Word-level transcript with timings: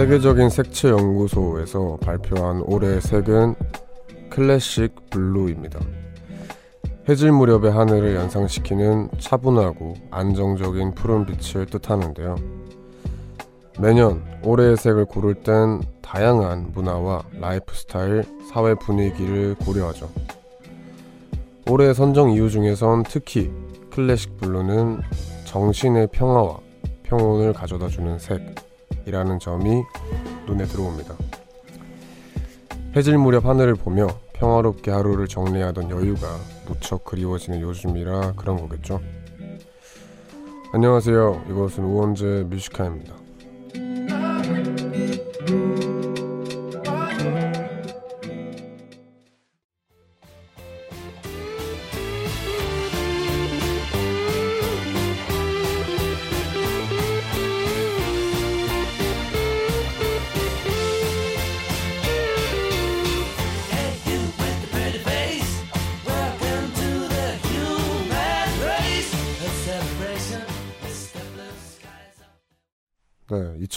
세계적인 0.00 0.48
색채 0.48 0.88
연구소에서 0.88 1.98
발표한 2.00 2.62
올해의 2.62 3.02
색은 3.02 3.54
Classic 4.30 5.10
Blue입니다. 5.10 5.78
해질 7.06 7.32
무렵의 7.32 7.70
하늘을 7.70 8.14
연상시키는 8.14 9.10
차분하고 9.18 9.92
안정적인 10.10 10.94
푸른 10.94 11.26
빛을 11.26 11.66
뜻하는데요. 11.66 12.34
매년 13.78 14.24
올해의 14.42 14.78
색을 14.78 15.04
고를 15.04 15.34
땐 15.34 15.82
다양한 16.00 16.70
문화와 16.72 17.22
라이프 17.38 17.74
스타일, 17.74 18.24
사회 18.50 18.74
분위기를 18.74 19.54
고려하죠. 19.56 20.08
올해 21.68 21.92
선정 21.92 22.30
이유 22.30 22.48
중에선 22.48 23.02
특히 23.02 23.52
Classic 23.90 24.38
Blue는 24.38 25.02
정신의 25.44 26.08
평화와 26.10 26.58
평온을 27.02 27.52
가져다 27.52 27.88
주는 27.88 28.18
색 28.18 28.69
이라는 29.06 29.38
점이 29.38 29.82
눈에 30.46 30.64
들어옵니다. 30.64 31.14
해질 32.96 33.18
무렵 33.18 33.46
하늘을 33.46 33.74
보며 33.74 34.08
평화롭게 34.34 34.90
하루를 34.90 35.28
정리하던 35.28 35.90
여유가 35.90 36.38
무척 36.66 37.04
그리워지는 37.04 37.60
요즘이라 37.60 38.32
그런 38.32 38.56
거겠죠. 38.56 39.00
안녕하세요. 40.72 41.44
이것은 41.50 41.84
우원재 41.84 42.46
뮤지카입니다. 42.48 43.19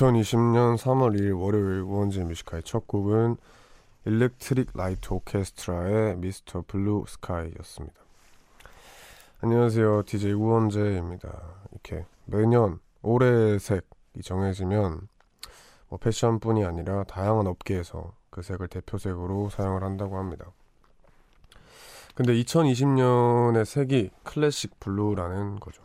2020년 0.04 0.76
3월 0.78 1.18
2일 1.18 1.40
월요일 1.40 1.82
우원재 1.82 2.26
Music 2.26 2.43
High의 2.43 2.64
첫 2.64 2.88
곡은 2.88 3.38
Electric 4.04 4.72
Light 4.74 5.14
Orchestra의 5.14 6.18
Mr. 6.18 6.66
Blue 6.68 7.06
Sky였습니다. 7.08 7.96
안녕하세요. 9.40 10.04
DJ 10.04 10.34
우원재입니다. 10.34 11.42
이렇게 11.72 12.06
매년 12.26 12.80
올해의 13.02 13.60
색이 13.60 14.24
정해지면 14.24 15.08
뭐 15.88 16.00
패션뿐이 16.00 16.66
아니라 16.66 17.06
다양한 17.06 17.48
업계에서 17.48 18.14
그 18.30 18.42
색을 18.42 18.68
대표색으로 18.68 19.52
사용을 19.52 19.84
한다고 19.84 20.18
합니다. 20.18 20.52
근데 22.14 22.34
2020년의 22.34 23.64
색이 23.64 24.10
Classic 24.24 24.82
Blue라는 24.82 25.62
거죠. 25.62 25.82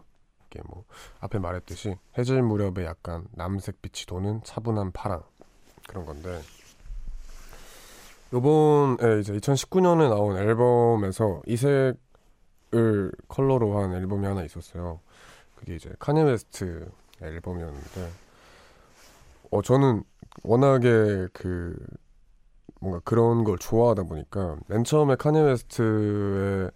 이게 0.51 0.61
뭐 0.67 0.85
앞에 1.21 1.39
말했듯이 1.39 1.97
해질 2.17 2.43
무렵에 2.43 2.85
약간 2.85 3.27
남색 3.33 3.81
빛이 3.83 4.07
도는 4.07 4.43
차분한 4.45 4.93
파랑 4.93 5.23
그런 5.89 6.07
건데 6.07 6.41
요번에 8.33 9.21
이제 9.21 9.33
2019년에 9.35 10.09
나온 10.11 10.37
앨범에서 10.37 11.43
이 11.47 11.57
색을 11.57 13.13
컬러로 13.29 13.79
한 13.79 13.95
앨범이 13.95 14.27
하나 14.27 14.43
있었어요. 14.45 15.01
그게 15.57 15.77
이제 15.77 15.91
카니 15.99 16.23
웨스트 16.23 16.91
앨범이었는데 17.23 18.11
어 19.51 19.63
저는 19.63 20.05
워낙에 20.45 21.29
그 21.33 21.77
뭔가 22.81 23.01
그런 23.05 23.45
걸 23.45 23.59
좋아하다 23.59 24.05
보니까 24.05 24.57
맨 24.69 24.85
처음에 24.85 25.17
카니 25.17 25.41
웨스트의 25.41 26.71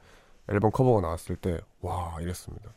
앨범 0.49 0.71
커버가 0.71 1.01
나왔을 1.03 1.37
때 1.37 1.61
와 1.83 2.17
이랬습니다. 2.21 2.71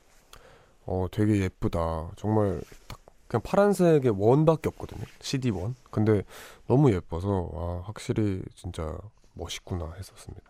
어, 0.86 1.08
되게 1.12 1.42
예쁘다. 1.42 2.12
정말 2.16 2.62
딱 2.88 3.00
그냥 3.28 3.42
파란색의 3.44 4.14
원밖에 4.18 4.70
없거든요. 4.70 5.04
CD 5.20 5.50
원. 5.50 5.76
근데 5.92 6.24
너무 6.68 6.92
예뻐서 6.92 7.50
와, 7.52 7.82
확실히 7.82 8.44
진짜 8.56 8.98
멋있구나 9.34 9.94
했었습니다. 9.98 10.44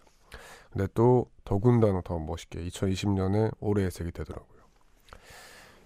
근데 0.72 0.88
또 0.94 1.29
더군다나 1.45 2.01
더 2.01 2.19
멋있게 2.19 2.63
2020년에 2.68 3.51
올해의 3.59 3.91
색이 3.91 4.12
되더라고요. 4.12 4.56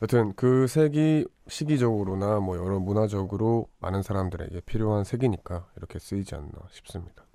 여튼 0.02 0.34
그 0.36 0.66
색이 0.66 1.28
시기적으로나 1.48 2.40
뭐 2.40 2.58
여러 2.58 2.80
문화적으로 2.80 3.68
많은 3.80 4.02
사람들에게 4.02 4.62
필요한 4.62 5.04
색이니까 5.04 5.68
이렇게 5.76 6.00
쓰이지 6.00 6.36
않나 6.36 6.52
싶습니다. 6.72 7.26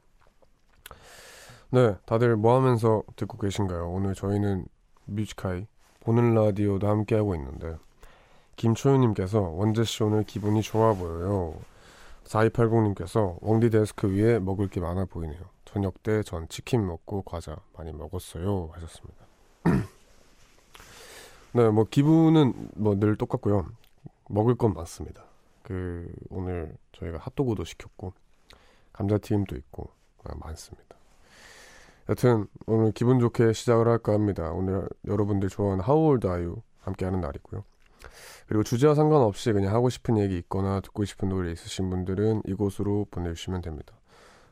네, 1.71 1.97
다들 2.07 2.37
뭐 2.37 2.57
하면서 2.57 3.03
듣고 3.17 3.39
계신가요? 3.39 3.91
오늘 3.91 4.15
저희는 4.15 4.67
뮤지카이 5.05 5.67
보는 6.05 6.35
라디오도 6.35 6.87
함께하고 6.89 7.35
있는데 7.35 7.77
김초윤님께서 8.57 9.41
원재씨 9.41 10.03
오늘 10.03 10.23
기분이 10.25 10.63
좋아 10.63 10.95
보여요. 10.95 11.55
4280님께서 12.25 13.37
웡디 13.43 13.71
데스크 13.71 14.11
위에 14.13 14.39
먹을 14.39 14.69
게 14.69 14.81
많아 14.81 15.07
보이네요. 15.07 15.41
저녁 15.65 16.03
때 16.03 16.23
전 16.23 16.49
치킨 16.49 16.87
먹고 16.87 17.23
과자 17.23 17.57
많이 17.77 17.93
먹었어요. 17.93 18.71
하셨습니다. 18.73 19.25
네 21.53 21.71
뭐 21.71 21.85
기분은 21.85 22.71
뭐 22.77 22.95
늘 22.99 23.17
똑같고요. 23.17 23.67
먹을 24.29 24.55
건 24.55 24.73
많습니다. 24.75 25.25
그 25.63 26.11
오늘 26.31 26.77
저희가 26.93 27.19
핫도그도 27.19 27.65
시켰고 27.65 28.13
감자튀김도 28.93 29.57
있고 29.57 29.91
아, 30.25 30.35
많습니다 30.37 30.97
여튼 32.09 32.47
오늘 32.67 32.93
기분 32.93 33.19
좋게 33.19 33.53
시작을 33.53 33.89
할까 33.89 34.13
합니다. 34.13 34.51
오늘 34.53 34.87
여러분들 35.07 35.49
좋아하는 35.49 35.85
Are 35.85 36.45
You 36.45 36.57
함께하는 36.81 37.21
날이고요. 37.21 37.65
그리고 38.47 38.63
주제와 38.63 38.95
상관없이 38.95 39.53
그냥 39.53 39.75
하고 39.75 39.89
싶은 39.89 40.19
얘기 40.19 40.37
있거나 40.39 40.81
듣고 40.81 41.05
싶은 41.05 41.31
노래 41.31 41.51
있으신 41.53 41.89
분들은 41.89 42.43
이곳으로 42.47 43.07
보내주시면 43.11 43.63
됩니다. 43.63 43.95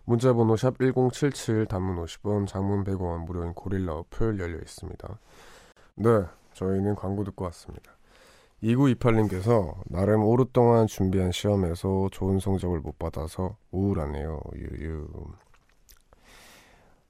문자번호 0.05 0.57
샵 0.57 0.79
1077 0.79 1.67
단문 1.67 2.03
50원 2.05 2.47
장문 2.47 2.85
100원 2.85 3.27
무료인 3.27 3.53
고릴라 3.53 3.95
어플 3.97 4.41
열려 4.41 4.57
있습니다. 4.59 5.19
네 5.97 6.25
저희는 6.55 6.95
광고 6.97 7.23
듣고 7.25 7.45
왔습니다. 7.45 7.93
2928님께서 8.63 9.75
나름 9.87 10.25
오랫동안 10.25 10.87
준비한 10.87 11.33
시험에서 11.33 12.09
좋은 12.13 12.39
성적을 12.39 12.81
못 12.81 12.99
받아서 12.99 13.57
우울하네요. 13.73 14.41
유유. 14.55 15.09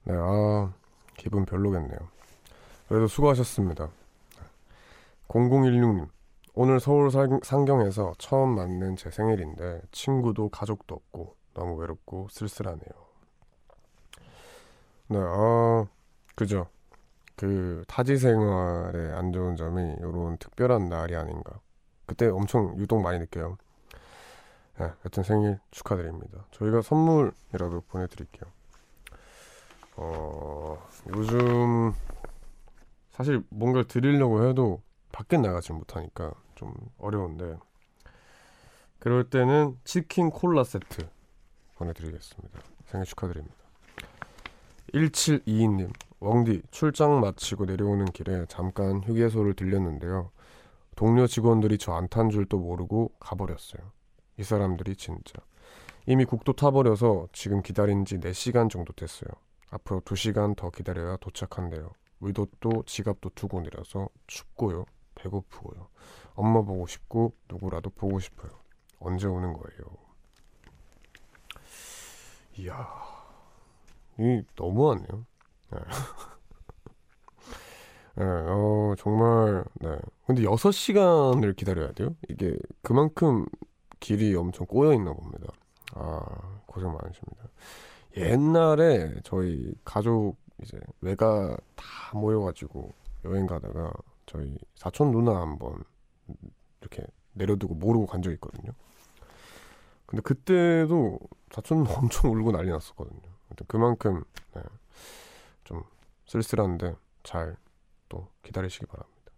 네, 0.05 0.13
아, 0.17 0.73
기분 1.15 1.45
별로겠네요. 1.45 1.97
그래도 2.89 3.07
수고하셨습니다. 3.07 3.89
0016님, 5.29 6.09
오늘 6.55 6.79
서울 6.79 7.09
상경에서 7.41 8.13
처음 8.17 8.55
맞는 8.55 8.97
제 8.97 9.09
생일인데 9.09 9.81
친구도 9.91 10.49
가족도 10.49 10.95
없고 10.95 11.35
너무 11.53 11.75
외롭고 11.75 12.27
쓸쓸하네요. 12.29 13.03
네, 15.07 15.17
아, 15.19 15.85
그죠. 16.35 16.67
그 17.35 17.83
타지 17.87 18.17
생활에 18.17 19.11
안 19.13 19.31
좋은 19.31 19.55
점이 19.55 19.95
이런 19.99 20.37
특별한 20.37 20.89
날이 20.89 21.15
아닌가. 21.15 21.59
그때 22.05 22.27
엄청 22.27 22.77
유독 22.77 23.01
많이 23.01 23.19
느껴요. 23.19 23.57
네, 24.79 24.91
여튼 25.05 25.23
생일 25.23 25.59
축하드립니다. 25.71 26.45
저희가 26.51 26.81
선물이라도 26.81 27.83
보내드릴게요. 27.87 28.51
어, 29.95 30.77
요즘 31.15 31.93
사실 33.11 33.43
뭔가를 33.49 33.87
드리려고 33.87 34.47
해도 34.47 34.81
밖에 35.11 35.37
나가지 35.37 35.71
못하니까 35.73 36.31
좀 36.55 36.73
어려운데 36.97 37.57
그럴 38.99 39.29
때는 39.29 39.77
치킨 39.83 40.29
콜라 40.29 40.63
세트 40.63 41.07
보내드리겠습니다. 41.75 42.59
생일 42.85 43.05
축하드립니다. 43.05 43.55
1722님, 44.93 45.91
웡디 46.19 46.61
출장 46.71 47.19
마치고 47.19 47.65
내려오는 47.65 48.05
길에 48.05 48.45
잠깐 48.47 49.03
휴게소를 49.03 49.55
들렸는데요. 49.55 50.31
동료 50.95 51.25
직원들이 51.27 51.77
저 51.79 51.93
안 51.95 52.07
탄 52.07 52.29
줄도 52.29 52.59
모르고 52.59 53.11
가버렸어요. 53.19 53.81
이 54.37 54.43
사람들이 54.43 54.95
진짜. 54.95 55.33
이미 56.05 56.25
국도 56.25 56.53
타버려서 56.53 57.27
지금 57.33 57.61
기다린 57.61 58.05
지 58.05 58.19
4시간 58.19 58.69
정도 58.69 58.93
됐어요. 58.93 59.29
앞으로 59.73 60.01
2시간 60.01 60.55
더 60.55 60.69
기다려야 60.69 61.17
도착한대요. 61.17 61.91
의도도 62.21 62.83
지갑도 62.85 63.31
두고 63.35 63.61
내려서 63.61 64.07
춥고요. 64.27 64.85
배고프고요. 65.15 65.87
엄마 66.35 66.61
보고 66.61 66.85
싶고 66.87 67.33
누구라도 67.49 67.89
보고 67.89 68.19
싶어요. 68.19 68.51
언제 68.99 69.27
오는 69.27 69.51
거예요? 69.53 69.81
이야, 72.57 72.87
이 74.19 74.43
너무하네요. 74.55 75.25
네. 75.71 75.79
네, 78.15 78.23
어, 78.25 78.93
정말, 78.99 79.63
네. 79.81 79.97
근데 80.27 80.43
6시간을 80.43 81.55
기다려야 81.55 81.93
돼요? 81.93 82.15
이게 82.29 82.55
그만큼 82.83 83.47
길이 83.99 84.35
엄청 84.35 84.67
꼬여 84.67 84.93
있나 84.93 85.13
봅니다. 85.13 85.47
아, 85.95 86.21
고생 86.67 86.91
많으십니다. 86.91 87.49
옛날에 88.15 89.13
저희 89.23 89.73
가족 89.83 90.35
이제 90.61 90.79
외가 91.01 91.57
다 91.75 91.85
모여가지고 92.17 92.93
여행 93.25 93.47
가다가 93.47 93.91
저희 94.25 94.57
사촌 94.75 95.11
누나 95.11 95.39
한 95.41 95.57
번 95.57 95.83
이렇게 96.81 97.05
내려두고 97.33 97.75
모르고 97.75 98.05
간 98.05 98.21
적이 98.21 98.35
있거든요. 98.35 98.71
근데 100.05 100.21
그때도 100.21 101.19
사촌 101.51 101.85
엄청 101.89 102.31
울고 102.31 102.51
난리 102.51 102.69
났었거든요. 102.69 103.21
그만큼 103.67 104.23
네, 104.55 104.61
좀 105.63 105.83
쓸쓸한데 106.25 106.95
잘 107.23 107.57
또 108.09 108.27
기다리시기 108.43 108.85
바랍니다. 108.85 109.31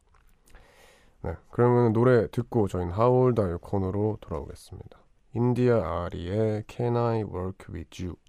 네, 1.22 1.36
그러면 1.50 1.94
노래 1.94 2.28
듣고 2.30 2.68
저희는 2.68 2.94
You 2.94 3.58
코너로 3.60 4.18
돌아오겠습니다. 4.20 5.00
인디아 5.34 6.04
아리의 6.06 6.66
Can 6.68 6.98
I 6.98 7.24
Work 7.24 7.74
With 7.74 8.04
You 8.04 8.18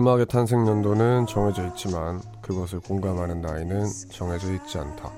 음악의 0.00 0.26
탄생 0.26 0.66
연도는 0.66 1.26
정해져 1.26 1.66
있지만 1.66 2.22
그것을 2.40 2.80
공감하는 2.80 3.42
나이는 3.42 3.86
정해져 4.10 4.50
있지 4.54 4.78
않다. 4.78 5.10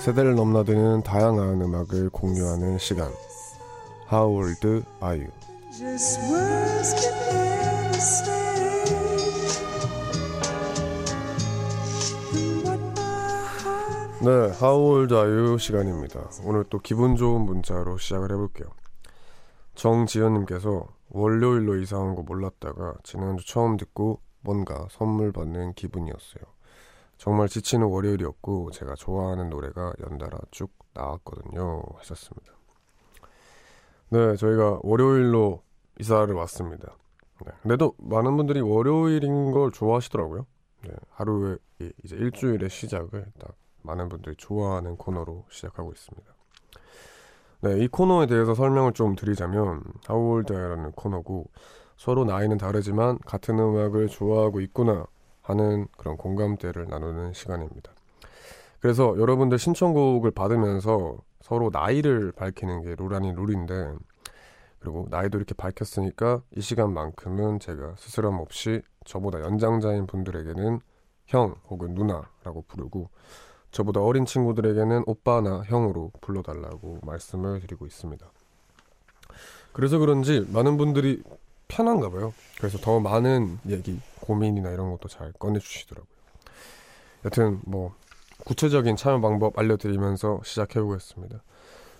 세대를 0.00 0.34
넘나드는 0.34 1.02
다양한 1.02 1.60
음악을 1.60 2.08
공유하는 2.08 2.78
시간. 2.78 3.12
How 4.10 4.34
old 4.34 4.66
are 5.02 5.20
you? 5.20 5.28
네, 14.24 14.30
How 14.30 14.80
old 14.80 15.14
are 15.14 15.30
you 15.30 15.58
시간입니다. 15.58 16.30
오늘 16.46 16.64
또 16.70 16.78
기분 16.78 17.14
좋은 17.14 17.42
문자로 17.42 17.98
시작을 17.98 18.32
해볼게요. 18.32 18.70
정지연님께서 19.74 20.88
월요일로 21.10 21.76
이사한 21.76 22.14
거 22.14 22.22
몰랐다가 22.22 22.94
지난주 23.02 23.46
처음 23.46 23.76
듣고 23.76 24.22
뭔가 24.40 24.86
선물 24.90 25.30
받는 25.30 25.74
기분이었어요. 25.74 26.42
정말 27.18 27.50
지치는 27.50 27.86
월요일이었고 27.86 28.70
제가 28.70 28.94
좋아하는 28.94 29.50
노래가 29.50 29.92
연달아 30.00 30.38
쭉 30.50 30.70
나왔거든요. 30.94 31.82
하셨습니다. 31.98 32.54
네, 34.08 34.36
저희가 34.36 34.80
월요일로 34.84 35.62
이사를 36.00 36.34
왔습니다. 36.34 36.96
네, 37.44 37.52
그래도 37.62 37.92
많은 37.98 38.38
분들이 38.38 38.62
월요일인 38.62 39.52
걸 39.52 39.70
좋아하시더라고요. 39.70 40.46
네, 40.84 40.94
하루에 41.10 41.58
이제 42.02 42.16
일주일의 42.16 42.70
시작을 42.70 43.26
딱 43.38 43.54
많은 43.84 44.08
분들이 44.08 44.34
좋아하는 44.36 44.96
코너로 44.96 45.44
시작하고 45.50 45.92
있습니다. 45.92 46.34
네, 47.60 47.78
이 47.78 47.88
코너에 47.88 48.26
대해서 48.26 48.54
설명을 48.54 48.92
좀 48.92 49.14
드리자면 49.14 49.82
하울드라는 50.06 50.92
코너고 50.92 51.50
서로 51.96 52.24
나이는 52.24 52.58
다르지만 52.58 53.18
같은 53.24 53.58
음악을 53.58 54.08
좋아하고 54.08 54.60
있구나 54.60 55.06
하는 55.42 55.86
그런 55.96 56.16
공감대를 56.16 56.88
나누는 56.88 57.32
시간입니다. 57.32 57.92
그래서 58.80 59.14
여러분들 59.18 59.58
신청곡을 59.58 60.30
받으면서 60.32 61.16
서로 61.40 61.70
나이를 61.72 62.32
밝히는 62.32 62.82
게 62.82 62.94
룰 62.96 63.14
아닌 63.14 63.34
룰인데 63.34 63.94
그리고 64.78 65.06
나이도 65.10 65.38
이렇게 65.38 65.54
밝혔으니까 65.54 66.42
이 66.56 66.60
시간만큼은 66.60 67.60
제가 67.60 67.94
스스럼 67.96 68.38
없이 68.38 68.82
저보다 69.06 69.40
연장자인 69.40 70.06
분들에게는 70.06 70.80
형 71.26 71.54
혹은 71.70 71.94
누나라고 71.94 72.64
부르고 72.68 73.08
저보다 73.74 74.00
어린 74.00 74.24
친구들에게는 74.24 75.02
오빠나 75.06 75.64
형으로 75.66 76.12
불러달라고 76.20 77.00
말씀을 77.02 77.60
드리고 77.60 77.86
있습니다. 77.86 78.24
그래서 79.72 79.98
그런지 79.98 80.46
많은 80.52 80.76
분들이 80.76 81.24
편한가 81.66 82.08
봐요. 82.10 82.32
그래서 82.58 82.78
더 82.78 83.00
많은 83.00 83.58
얘기, 83.68 84.00
고민이나 84.20 84.70
이런 84.70 84.92
것도 84.92 85.08
잘 85.08 85.32
꺼내주시더라고요. 85.32 86.14
여튼 87.24 87.60
뭐 87.64 87.94
구체적인 88.44 88.94
참여 88.94 89.20
방법 89.20 89.58
알려드리면서 89.58 90.42
시작해보겠습니다. 90.44 91.42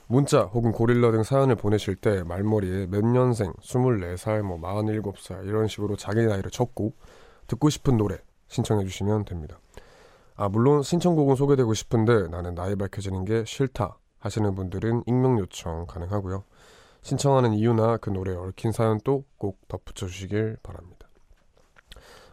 문자 0.06 0.42
혹은 0.42 0.70
고릴라 0.70 1.10
등 1.10 1.24
사연을 1.24 1.56
보내실 1.56 1.96
때 1.96 2.22
말머리에 2.22 2.86
몇 2.86 3.04
년생, 3.04 3.52
24살, 3.54 4.42
뭐 4.42 4.60
47살 4.60 5.48
이런 5.48 5.66
식으로 5.66 5.96
자기 5.96 6.24
나이를 6.24 6.52
적고 6.52 6.92
듣고 7.48 7.68
싶은 7.68 7.96
노래 7.96 8.18
신청해 8.46 8.84
주시면 8.84 9.24
됩니다. 9.24 9.58
아, 10.36 10.48
물론 10.48 10.82
신청곡은 10.82 11.36
소개되고 11.36 11.74
싶은데 11.74 12.28
나는 12.28 12.54
나이 12.54 12.74
밝혀지는 12.74 13.24
게 13.24 13.44
싫다 13.44 13.98
하시는 14.18 14.54
분들은 14.54 15.04
익명 15.06 15.38
요청 15.38 15.86
가능하고요. 15.86 16.44
신청하는 17.02 17.52
이유나 17.52 17.98
그 17.98 18.10
노래에 18.10 18.34
얽힌 18.34 18.72
사연도 18.72 19.24
꼭 19.38 19.60
덧붙여 19.68 20.06
주시길 20.06 20.56
바랍니다. 20.62 21.08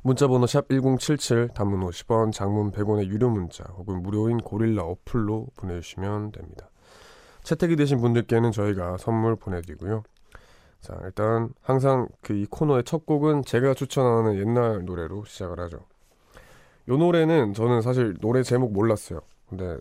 문자번호 0.04 0.48
샵 0.48 0.68
1077, 0.70 1.50
단문 1.50 1.82
50원, 1.82 2.32
장문 2.32 2.72
100원의 2.72 3.06
유료 3.06 3.30
문자 3.30 3.66
혹은 3.66 4.02
무료인 4.02 4.38
고릴라 4.40 4.84
어플로 4.84 5.48
보내주시면 5.58 6.32
됩니다. 6.32 6.72
채택이 7.44 7.76
되신 7.76 8.00
분들께는 8.02 8.52
저희가 8.52 8.98
선물 8.98 9.36
보내드리고요. 9.36 10.04
자, 10.80 10.98
일단 11.04 11.50
항상 11.62 12.08
그 12.22 12.34
이 12.34 12.48
코너의 12.50 12.84
첫 12.84 13.06
곡은 13.06 13.44
제가 13.44 13.76
추천하는 13.76 14.40
옛날 14.40 14.86
노래로 14.86 15.26
시작을 15.26 15.60
하죠. 15.60 15.86
요 16.92 16.98
노래는 16.98 17.54
저는 17.54 17.82
사실 17.82 18.16
노래 18.20 18.44
제목 18.44 18.74
몰랐어요. 18.74 19.22
근데 19.48 19.78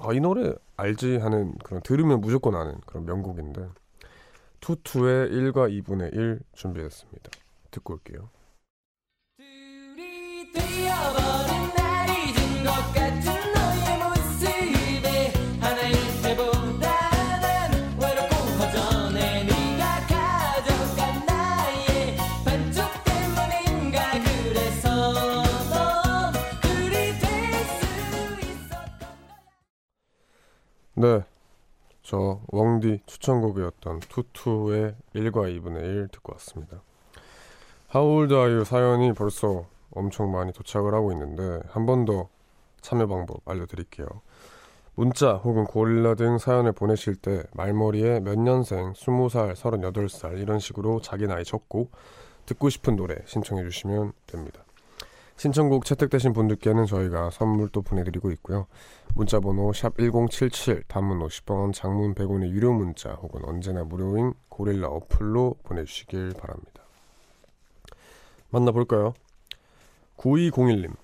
아, 0.00 0.12
이 0.12 0.18
노래 0.18 0.52
알지 0.76 1.18
하는 1.18 1.54
그런 1.62 1.80
들으면 1.82 2.20
무조건 2.20 2.56
아는 2.56 2.80
그런 2.84 3.06
명곡인데 3.06 3.68
투투의 4.58 5.30
1과 5.30 5.70
2분의 5.70 6.12
1 6.12 6.40
준비했습니다. 6.54 7.30
듣고 7.70 7.94
올게요. 7.94 8.28
네. 31.00 31.22
저 32.02 32.40
웡디 32.48 33.02
추천곡이었던 33.06 34.00
투투의 34.00 34.96
1과 35.14 35.46
2분의 35.60 35.76
1 35.84 36.08
듣고 36.10 36.32
왔습니다. 36.32 36.82
하울드 37.86 38.34
아유 38.34 38.64
사연이 38.64 39.12
벌써 39.12 39.66
엄청 39.92 40.32
많이 40.32 40.52
도착을 40.52 40.92
하고 40.94 41.12
있는데 41.12 41.60
한 41.68 41.86
번 41.86 42.04
더 42.04 42.28
참여 42.80 43.06
방법 43.06 43.40
알려드릴게요. 43.48 44.06
문자 44.96 45.34
혹은 45.34 45.64
고릴라 45.64 46.14
등 46.16 46.38
사연을 46.38 46.72
보내실 46.72 47.14
때 47.14 47.44
말머리에 47.52 48.18
몇 48.20 48.36
년생, 48.36 48.94
20살, 48.94 49.54
38살 49.54 50.40
이런 50.40 50.58
식으로 50.58 51.00
자기 51.00 51.28
나이 51.28 51.44
적고 51.44 51.90
듣고 52.46 52.70
싶은 52.70 52.96
노래 52.96 53.14
신청해 53.24 53.62
주시면 53.62 54.14
됩니다. 54.26 54.64
신청곡 55.38 55.84
채택되신 55.84 56.32
분들께는 56.32 56.86
저희가 56.86 57.30
선물도 57.30 57.82
보내드리고 57.82 58.32
있고요. 58.32 58.66
문자번호 59.14 59.72
샵 59.72 59.96
1077, 59.96 60.82
단문 60.88 61.20
50원, 61.20 61.72
장문 61.72 62.14
100원의 62.16 62.50
유료 62.50 62.72
문자 62.72 63.12
혹은 63.12 63.44
언제나 63.44 63.84
무료인 63.84 64.34
고릴라 64.48 64.88
어플로 64.88 65.58
보내주시길 65.62 66.34
바랍니다. 66.40 66.82
만나볼까요? 68.50 69.14
9201님 70.16 70.96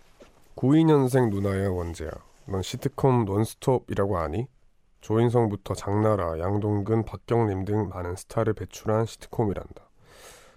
92년생 0.56 1.30
누나야 1.30 1.70
원재야 1.70 2.10
넌 2.46 2.60
시트콤 2.60 3.26
논스톱이라고 3.26 4.18
아니? 4.18 4.48
조인성부터 5.00 5.74
장나라, 5.74 6.40
양동근, 6.40 7.04
박경림 7.04 7.64
등 7.66 7.88
많은 7.88 8.16
스타를 8.16 8.54
배출한 8.54 9.06
시트콤이란다. 9.06 9.83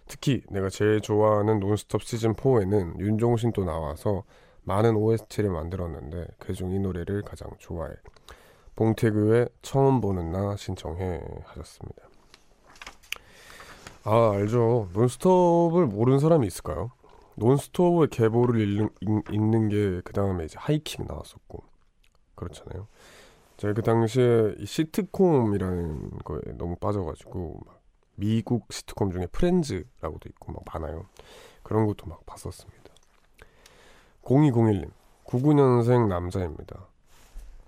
특히 0.07 0.41
내가 0.49 0.69
제일 0.69 1.01
좋아하는 1.01 1.59
논스톱 1.59 2.03
시즌 2.03 2.33
4에는 2.35 2.99
윤종신 2.99 3.51
도 3.53 3.63
나와서 3.65 4.23
많은 4.63 4.95
OST를 4.95 5.49
만들었는데 5.49 6.27
그중 6.39 6.71
이 6.71 6.79
노래를 6.79 7.21
가장 7.21 7.49
좋아해. 7.57 7.93
봉태규의 8.75 9.49
처음 9.61 10.01
보는 10.01 10.31
나 10.31 10.55
신청해 10.55 11.21
하셨습니다. 11.45 12.03
아 14.03 14.31
알죠. 14.31 14.89
논스톱을 14.93 15.87
모르는 15.87 16.19
사람이 16.19 16.47
있을까요? 16.47 16.91
논스톱의 17.35 18.07
계보를 18.09 18.59
읽는, 18.61 18.89
읽는 19.31 19.69
게 19.69 20.01
그 20.03 20.13
다음에 20.13 20.45
이제 20.45 20.57
하이킹 20.59 21.05
나왔었고 21.07 21.63
그렇잖아요. 22.35 22.87
제가 23.57 23.73
그 23.73 23.81
당시에 23.81 24.55
이 24.59 24.65
시트콤이라는 24.65 26.19
거에 26.23 26.39
너무 26.57 26.75
빠져가지고 26.75 27.61
막 27.65 27.76
미국 28.17 28.71
시트콤 28.71 29.11
중에 29.11 29.27
프렌즈라고도 29.27 30.27
있고 30.29 30.51
막 30.51 30.63
많아요. 30.73 31.05
그런 31.63 31.85
것도 31.85 32.07
막 32.07 32.25
봤었습니다. 32.25 32.77
0201님 34.23 34.89
99년생 35.25 36.07
남자입니다. 36.07 36.87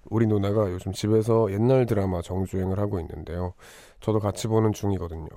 우리 0.06 0.26
누나가 0.26 0.72
요즘 0.72 0.92
집에서 0.92 1.52
옛날 1.52 1.86
드라마 1.86 2.22
정주행을 2.22 2.80
하고 2.80 3.00
있는데요. 3.00 3.54
저도 4.00 4.20
같이 4.20 4.48
보는 4.48 4.74
중이거든요. 4.74 5.28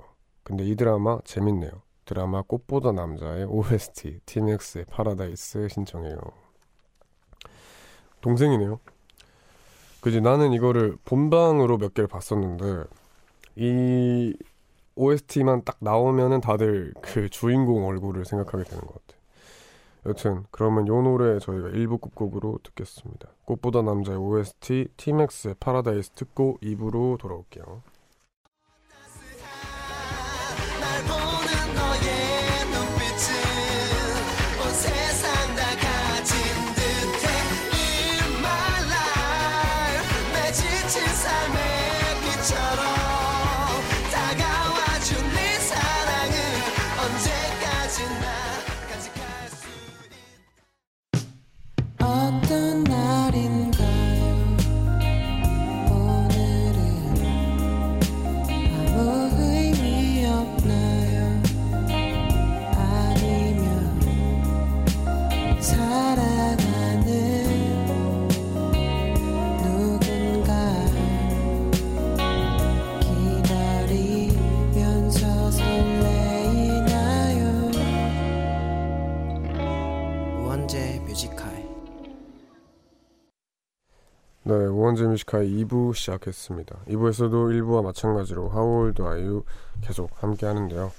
근데 0.42 0.64
이 0.64 0.74
드라마 0.76 1.20
재밌네요. 1.24 1.70
드라마 2.04 2.42
꽃보다 2.42 2.92
남자의 2.92 3.44
OST 3.44 4.20
티맥스의 4.24 4.86
파라다이스 4.86 5.68
신청해요. 5.68 6.16
동생이네요. 8.22 8.80
그지 10.00 10.20
나는 10.20 10.52
이거를 10.52 10.96
본방으로 11.04 11.78
몇 11.78 11.94
개를 11.94 12.08
봤었는데 12.08 12.84
이 13.56 14.34
OST만 14.94 15.64
딱 15.64 15.76
나오면은 15.80 16.40
다들 16.40 16.94
그 17.00 17.28
주인공 17.28 17.86
얼굴을 17.86 18.24
생각하게 18.24 18.64
되는 18.64 18.84
것 18.84 18.94
같아. 18.94 19.20
여튼 20.06 20.44
그러면 20.50 20.88
요 20.88 21.00
노래 21.00 21.38
저희가 21.38 21.68
1부 21.68 22.00
끝곡으로 22.00 22.58
듣겠습니다. 22.64 23.28
꽃보다 23.44 23.82
남자의 23.82 24.18
OST 24.18 24.88
티맥스의 24.96 25.54
파라다이스 25.60 26.10
듣고 26.10 26.58
2부로 26.62 27.18
돌아올게요. 27.18 27.82
네, 84.44 84.54
우원재 84.54 85.04
Music 85.04 85.24
High의 85.24 85.48
2부 85.64 85.94
시작했습니다. 85.94 86.76
2부에서도 86.88 87.30
1부와 87.30 87.84
마찬가지로 87.84 88.48
How 88.48 88.75
old 88.75 89.02
are 89.02 89.23
you 89.23 89.44
계속 89.82 90.10
함께 90.20 90.46
하는데요. 90.46 90.90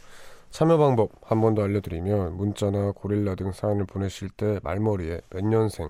참여 0.51 0.77
방법 0.77 1.11
한 1.23 1.41
번 1.41 1.55
더 1.55 1.63
알려드리면 1.63 2.37
문자나 2.37 2.91
고릴라 2.91 3.35
등 3.35 3.51
사연을 3.51 3.85
보내실 3.85 4.29
때 4.29 4.59
말머리에 4.63 5.21
몇 5.29 5.43
년생, 5.43 5.89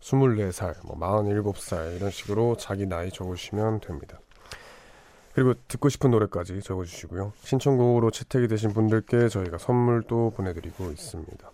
24살, 0.00 0.74
뭐 0.86 0.96
47살 0.98 1.96
이런 1.96 2.10
식으로 2.10 2.56
자기 2.56 2.86
나이 2.86 3.10
적으시면 3.10 3.80
됩니다. 3.80 4.18
그리고 5.34 5.54
듣고 5.68 5.88
싶은 5.90 6.10
노래까지 6.10 6.62
적어주시고요. 6.62 7.32
신청곡으로 7.44 8.10
채택이 8.10 8.48
되신 8.48 8.72
분들께 8.72 9.28
저희가 9.28 9.58
선물도 9.58 10.32
보내드리고 10.36 10.90
있습니다. 10.90 11.50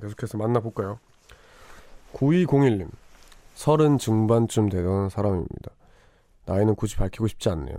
계속해서 0.00 0.38
만나볼까요? 0.38 0.98
9201님 2.14 2.88
서른 3.60 3.98
중반쯤 3.98 4.70
되던 4.70 5.10
사람입니다. 5.10 5.72
나이는 6.46 6.74
굳이 6.76 6.96
밝히고 6.96 7.26
싶지 7.26 7.50
않네요. 7.50 7.76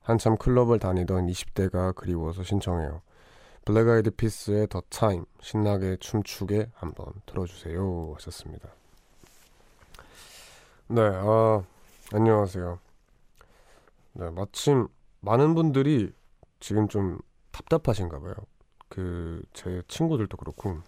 한참 0.00 0.36
클럽을 0.36 0.78
다니던 0.78 1.26
20대가 1.26 1.92
그리워서 1.96 2.44
신청해요. 2.44 3.02
Black 3.64 3.88
Eyed 3.88 4.12
Peas의 4.12 4.68
The 4.68 4.80
Time 4.88 5.24
신나게 5.40 5.96
춤추게 5.96 6.70
한번 6.74 7.06
들어주세요 7.26 8.12
하셨습니다. 8.14 8.68
네, 10.86 11.00
아, 11.02 11.60
안녕하세요. 12.12 12.78
네, 14.12 14.30
마침 14.30 14.86
많은 15.22 15.56
분들이 15.56 16.12
지금 16.60 16.86
좀 16.86 17.18
답답하신가 17.50 18.20
봐요. 18.20 18.34
그 18.88 19.42
제 19.52 19.82
친구들도 19.88 20.36
그렇고 20.36 20.78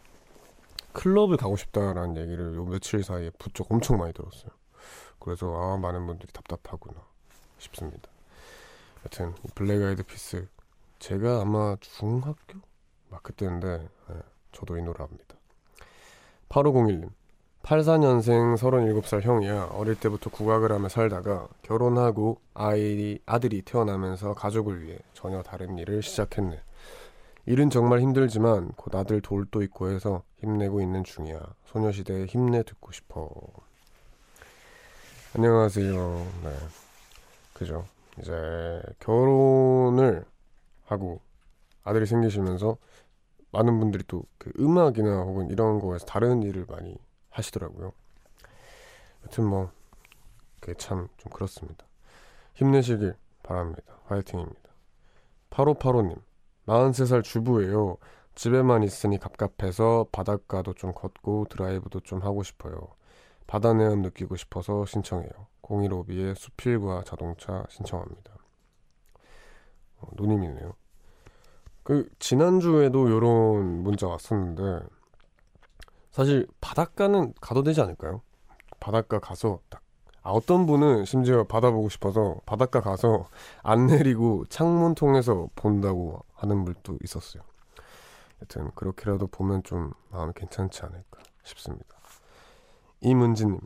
클럽을 0.99 1.37
가고 1.37 1.57
싶다라는 1.57 2.17
얘기를 2.17 2.55
요 2.57 2.65
며칠 2.65 3.05
사이에 3.05 3.31
부쩍 3.39 3.71
엄청 3.71 3.99
많이 3.99 4.13
들었어요. 4.13 4.51
그래서 5.21 5.55
아 5.55 5.77
많은 5.77 6.07
분들이 6.07 6.33
답답하구나 6.33 7.01
싶습니다. 7.59 8.11
여튼 9.05 9.33
Black 9.55 9.81
Eyed 9.83 10.03
Peas 10.03 10.49
제가 10.99 11.43
아마 11.43 11.77
중학교 11.81 12.59
막 13.11 13.23
그때인데 13.23 13.89
네, 14.09 14.17
저도 14.51 14.77
이 14.77 14.83
노래 14.83 14.97
합니다. 14.99 15.37
8501님 16.49 17.11
84년생 17.63 18.57
37살 18.57 19.23
형이야 19.23 19.71
어릴 19.73 19.95
때부터 19.95 20.31
국악을 20.31 20.73
하며 20.73 20.89
살다가 20.89 21.49
결혼하고 21.63 22.41
아이 22.55 23.19
아들이 23.25 23.63
태어나면서 23.63 24.35
가족을 24.35 24.83
위해 24.83 24.99
전혀 25.13 25.43
다른 25.43 25.79
일을 25.79 26.03
시작했네. 26.03 26.61
일은 27.49 27.71
정말 27.71 28.01
힘들지만 28.01 28.73
곧 28.73 28.95
아들 28.95 29.23
돌도 29.23 29.63
있고 29.63 29.89
해서 29.89 30.23
힘내고 30.37 30.83
있는 30.83 31.03
중이야. 31.03 31.41
소녀시대 31.65 32.27
힘내 32.27 32.63
듣고 32.63 32.93
싶어. 32.93 33.31
안녕하세요. 35.35 36.27
네. 36.45 36.57
그죠. 37.55 37.87
이제 38.19 38.83
결혼을 39.01 40.27
하고 40.85 41.23
아들이 41.85 42.05
생기시면서 42.05 42.77
많은 43.53 43.81
분들이 43.81 44.05
또 44.07 44.25
그 44.37 44.53
음악이나 44.61 45.23
혹은 45.23 45.49
이런 45.49 45.79
거에서 45.81 46.05
다른 46.05 46.43
일을 46.43 46.67
많이 46.69 46.99
하시더라고요. 47.31 47.93
여튼 49.25 49.45
뭐 49.47 49.71
그게 50.61 50.75
참 50.75 51.09
좀 51.17 51.33
그렇습니다. 51.33 51.87
힘내시길 52.57 53.15
바랍니다. 53.43 53.95
화이팅입니다. 54.05 54.61
8585님 55.49 56.21
43살 56.69 57.25
주부예요. 57.25 57.97
집에만 58.35 58.83
있으니 58.83 59.19
갑갑해서 59.19 60.07
바닷가도 60.13 60.75
좀 60.75 60.93
걷고 60.95 61.47
드라이브도 61.51 62.01
좀 62.01 62.23
하고 62.23 62.43
싶어요. 62.43 62.89
바다 63.47 63.73
내음 63.73 64.03
느끼고 64.03 64.37
싶어서 64.37 64.85
신청해요. 64.85 65.31
015B의 65.63 66.35
수필과 66.37 67.03
자동차 67.05 67.65
신청합니다. 67.71 68.33
어, 70.01 70.09
누님이네요. 70.17 70.75
그 71.83 72.09
지난주에도 72.19 73.09
이런 73.09 73.83
문자 73.83 74.07
왔었는데 74.07 74.87
사실 76.11 76.47
바닷가는 76.61 77.33
가도 77.41 77.63
되지 77.63 77.81
않을까요? 77.81 78.21
바닷가 78.79 79.19
가서 79.19 79.61
딱 79.71 79.83
아, 80.29 80.33
어떤 80.33 80.67
분은 80.67 81.07
심지어 81.07 81.45
바다 81.45 81.71
보고 81.71 81.89
싶어서 81.89 82.37
바닷가 82.45 82.83
가서 82.83 83.29
안 83.63 83.87
내리고 83.87 84.45
창문 84.51 84.95
통해서 84.95 85.49
본다고 85.55 86.23
하는 86.35 86.67
분도 86.67 86.99
있었어요. 87.03 87.43
여튼 88.43 88.71
그렇게라도 88.75 89.29
보면 89.29 89.63
좀 89.63 89.95
마음이 90.11 90.35
괜찮지 90.37 90.83
않을까 90.83 91.23
싶습니다. 91.45 91.97
이문진님, 93.01 93.59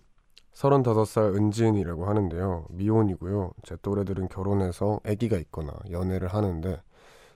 35살 0.54 1.34
은지은이라고 1.34 2.06
하는데요. 2.06 2.66
미혼이고요. 2.70 3.54
제 3.64 3.76
또래들은 3.82 4.28
결혼해서 4.28 5.00
아기가 5.04 5.38
있거나 5.38 5.72
연애를 5.90 6.28
하는데 6.28 6.80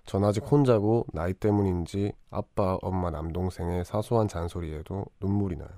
전 0.04 0.23
아직 0.23 0.45
혼자고 0.45 1.04
나이 1.12 1.35
때문인지 1.35 2.12
아빠, 2.30 2.78
엄마, 2.80 3.11
남동생의 3.11 3.85
사소한 3.87 4.28
잔소리에도 4.28 5.04
눈물이 5.21 5.56
나요. 5.56 5.71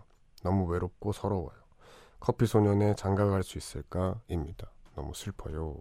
너무 0.42 0.66
외롭고 0.66 1.12
서러워요. 1.12 1.57
커피 2.20 2.46
소년에 2.46 2.94
장가갈 2.94 3.42
수 3.42 3.58
있을까입니다. 3.58 4.70
너무 4.94 5.14
슬퍼요. 5.14 5.76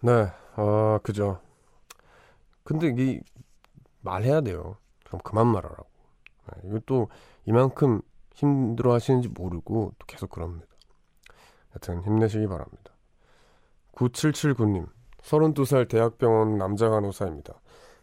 네, 0.00 0.30
아, 0.56 0.98
그죠. 1.02 1.40
근데 2.64 2.88
이게 2.88 3.20
말해야 4.00 4.40
돼요. 4.40 4.76
그럼 5.06 5.20
그만 5.22 5.46
말하라고. 5.46 5.86
네, 6.46 6.68
이것도 6.68 7.08
이만큼 7.46 8.02
힘들어 8.34 8.92
하시는지 8.92 9.28
모르고 9.28 9.94
또 9.98 10.06
계속 10.06 10.30
그럽니다. 10.30 10.66
여튼 11.74 12.02
힘내시기 12.02 12.46
바랍니다. 12.46 12.92
9779님, 13.92 14.88
32살 15.22 15.88
대학병원 15.88 16.58
남자 16.58 16.88
간호사입니다. 16.88 17.54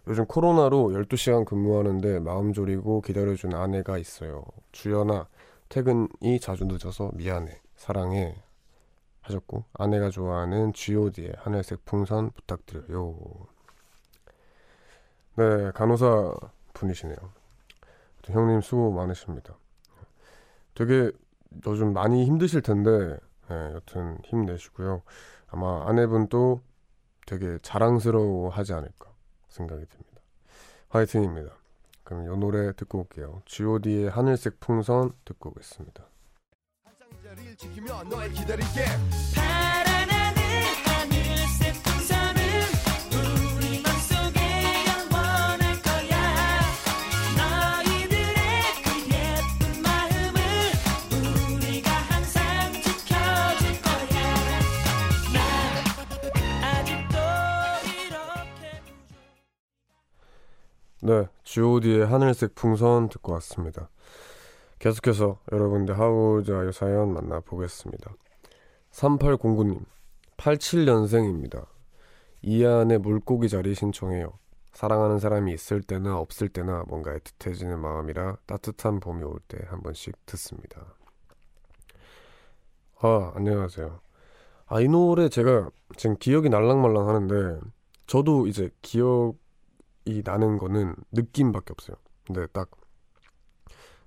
요즘 0.08 0.26
코로나로 0.26 0.90
12시간 0.90 1.46
근무하는데 1.46 2.20
마음 2.20 2.54
졸이고 2.54 3.02
기다려준 3.02 3.54
아내가 3.54 3.98
있어요. 3.98 4.44
주연아, 4.72 5.28
퇴근이 5.72 6.42
자주 6.42 6.66
늦어서 6.66 7.12
미안해. 7.14 7.62
사랑해. 7.78 8.36
하셨고, 9.22 9.64
아내가 9.74 10.10
좋아하는 10.10 10.74
god의 10.74 11.34
하늘색 11.38 11.86
풍선 11.86 12.32
부탁드려요. 12.32 13.18
네, 15.38 15.72
간호사 15.74 16.36
분이시네요. 16.74 17.16
형님 18.26 18.60
수고 18.60 18.92
많으십니다. 18.92 19.56
되게 20.76 21.10
요즘 21.66 21.94
많이 21.94 22.26
힘드실 22.26 22.62
텐데, 22.62 23.18
네, 23.48 23.56
여튼 23.74 24.18
힘내시고요. 24.26 25.04
아마 25.48 25.88
아내분도 25.88 26.62
되게 27.26 27.58
자랑스러워 27.62 28.50
하지 28.50 28.74
않을까 28.74 29.10
생각이 29.48 29.86
듭니다. 29.86 30.22
화이팅입니다. 30.90 31.61
그럼 32.12 32.26
이 32.26 32.38
노래 32.38 32.74
듣고 32.74 33.00
올게요. 33.00 33.42
god의 33.46 34.10
하늘색 34.10 34.60
풍선 34.60 35.14
듣고 35.24 35.52
오겠습니다. 35.52 36.06
네, 61.04 61.26
G.O.D의 61.52 62.06
하늘색 62.06 62.56
풍선 62.56 63.10
듣고 63.10 63.34
왔습니다. 63.34 63.90
계속해서 64.80 65.42
여러분들 65.52 66.00
하우자의 66.00 66.72
사연 66.72 67.14
만나보겠습니다. 67.14 68.10
3809님, 68.94 69.84
87년생입니다. 70.38 71.66
이 72.42 72.64
안에 72.64 73.00
물고기 73.00 73.50
자리 73.50 73.76
신청해요. 73.76 74.32
사랑하는 74.72 75.20
사람이 75.20 75.52
있을 75.54 75.82
때나 75.82 76.18
없을 76.20 76.48
때나 76.48 76.86
뭔가 76.88 77.18
애틋해지는 77.18 77.76
마음이라 77.80 78.38
따뜻한 78.46 79.02
봄이 79.02 79.22
올 79.26 79.42
때 79.50 79.58
한 79.68 79.84
번씩 79.84 80.26
듣습니다. 80.26 80.96
아, 83.02 83.34
안녕하세요. 83.36 84.00
아, 84.68 84.80
이 84.80 84.88
노래 84.88 85.28
제가 85.28 85.70
지금 85.98 86.16
기억이 86.18 86.48
날랑말랑 86.48 87.10
하는데, 87.10 87.60
저도 88.08 88.48
이제 88.48 88.70
기억, 88.82 89.36
이 90.06 90.22
나는 90.26 90.58
거는 90.58 90.96
느낌밖에 91.12 91.72
없어요. 91.72 91.98
근데 92.26 92.48
딱 92.48 92.70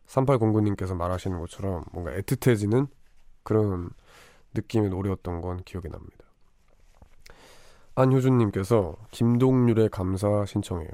3809님께서 0.07 0.95
말하시는 0.97 1.39
것처럼 1.39 1.85
뭔가 1.93 2.13
애틋해지는 2.13 2.89
그런 3.43 3.91
느낌의 4.55 4.91
노래였던 4.91 5.41
건 5.41 5.63
기억이 5.65 5.89
납니다. 5.89 6.25
안효준님께서 7.97 8.97
김동률의 9.13 9.89
감사 9.91 10.45
신청해요. 10.47 10.91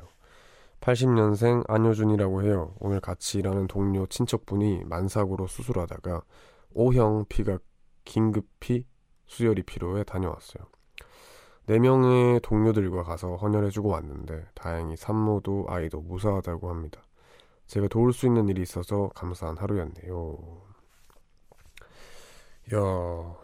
80년생 0.80 1.68
안효준이라고 1.68 2.42
해요. 2.42 2.74
오늘 2.78 3.00
같이 3.00 3.38
일하는 3.38 3.66
동료 3.66 4.06
친척분이 4.06 4.84
만삭으로 4.84 5.46
수술하다가 5.46 6.22
O형 6.74 7.26
피가 7.28 7.58
긴급히 8.04 8.86
수혈이 9.26 9.62
필요해 9.62 10.04
다녀왔어요. 10.04 10.64
4명의 11.70 12.42
동료들과 12.42 13.04
가서 13.04 13.36
헌혈해주고 13.36 13.88
왔는데 13.90 14.48
다행히 14.54 14.96
산모도 14.96 15.66
아이도 15.68 16.00
무사하다고 16.00 16.68
합니다. 16.68 17.00
제가 17.68 17.86
도울 17.86 18.12
수 18.12 18.26
있는 18.26 18.48
일이 18.48 18.60
있어서 18.62 19.08
감사한 19.14 19.56
하루였네요. 19.56 20.38
이야, 22.72 22.80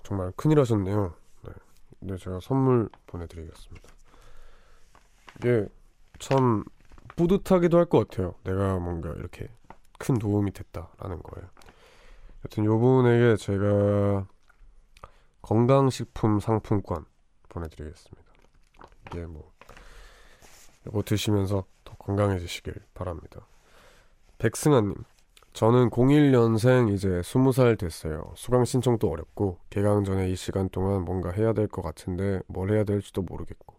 정말 0.02 0.32
큰일 0.36 0.58
하셨네요. 0.58 1.14
네. 1.44 1.52
네, 2.00 2.16
제가 2.16 2.40
선물 2.40 2.88
보내드리겠습니다. 3.06 3.88
이게 5.36 5.68
참 6.18 6.64
뿌듯하기도 7.14 7.78
할 7.78 7.84
것 7.86 8.08
같아요. 8.08 8.34
내가 8.42 8.78
뭔가 8.80 9.10
이렇게 9.10 9.48
큰 9.98 10.18
도움이 10.18 10.50
됐다라는 10.52 11.22
거예요. 11.22 11.48
여튼 12.44 12.64
요분에게 12.64 13.36
제가 13.36 14.26
건강식품 15.42 16.40
상품권 16.40 17.04
보내드리겠습니다. 17.56 18.22
이게 19.06 19.26
뭐 19.26 19.50
이거 20.86 21.02
드시면서 21.02 21.64
더 21.84 21.94
건강해지시길 21.96 22.74
바랍니다. 22.94 23.46
백승아님, 24.38 24.94
저는 25.52 25.88
01년생 25.90 26.92
이제 26.94 27.08
20살 27.08 27.78
됐어요. 27.78 28.32
수강 28.36 28.64
신청도 28.64 29.10
어렵고 29.10 29.58
개강 29.70 30.04
전에 30.04 30.30
이 30.30 30.36
시간 30.36 30.68
동안 30.68 31.04
뭔가 31.04 31.30
해야 31.30 31.52
될 31.54 31.66
것 31.68 31.82
같은데 31.82 32.40
뭘 32.46 32.70
해야 32.70 32.84
될지도 32.84 33.22
모르겠고 33.22 33.74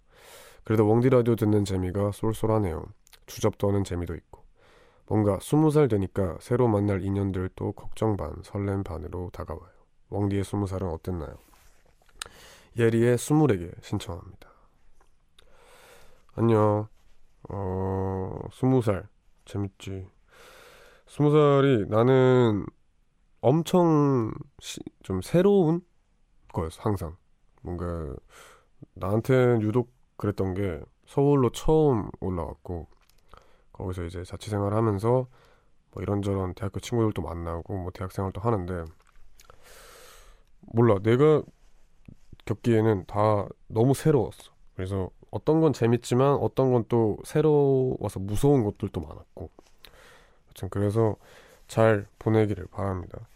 그래도 0.63 0.89
웡디 0.89 1.09
라디오 1.09 1.35
듣는 1.35 1.63
재미가 1.63 2.11
쏠쏠하네요. 2.11 2.83
주접 3.27 3.57
떠는 3.57 3.83
재미도 3.83 4.15
있고 4.15 4.43
뭔가 5.05 5.37
20살 5.37 5.89
되니까 5.89 6.37
새로 6.41 6.67
만날 6.67 7.03
인연들도 7.03 7.73
걱정 7.73 8.17
반 8.17 8.33
설렘 8.43 8.83
반으로 8.83 9.29
다가와요. 9.31 9.71
웡디의 10.09 10.43
20살은 10.43 10.91
어땠나요? 10.91 11.37
예리의 12.77 13.17
스물에게 13.17 13.71
신청합니다. 13.81 14.49
안녕. 16.35 16.87
어, 17.49 18.39
스무 18.51 18.81
살. 18.81 19.07
재밌지. 19.45 20.07
스무 21.07 21.31
살이 21.31 21.85
나는 21.87 22.65
엄청 23.41 24.31
시, 24.59 24.79
좀 25.01 25.21
새로운 25.21 25.81
거였어, 26.53 26.81
항상. 26.83 27.15
뭔가 27.61 28.15
나한테는 28.93 29.61
유독 29.61 29.91
그랬던 30.17 30.53
게 30.53 30.79
서울로 31.05 31.49
처음 31.51 32.09
올라왔고 32.19 32.87
거기서 33.71 34.03
이제 34.05 34.23
자취 34.23 34.49
생활 34.49 34.73
하면서 34.73 35.27
뭐 35.91 36.03
이런저런 36.03 36.53
대학교 36.53 36.79
친구들도 36.79 37.21
만나고 37.21 37.77
뭐 37.77 37.91
대학 37.91 38.11
생활도 38.11 38.41
하는데 38.41 38.85
몰라 40.61 40.99
내가 41.01 41.41
겪기에는 42.47 43.05
다 43.05 43.47
너무 43.67 43.93
새로웠어. 43.93 44.51
그래서 44.75 45.12
어떤 45.29 45.62
건 45.62 45.73
재밌지만 45.73 46.36
어떤 46.36 46.71
건 46.71 46.86
또 46.89 47.17
새로워서 47.25 48.19
무서운 48.19 48.63
것들도 48.63 48.99
많았고 49.01 49.49
아무튼 50.45 50.69
그래서 50.69 51.15
잘 51.67 52.07
보내기를 52.17 52.67
바랍니다. 52.67 53.27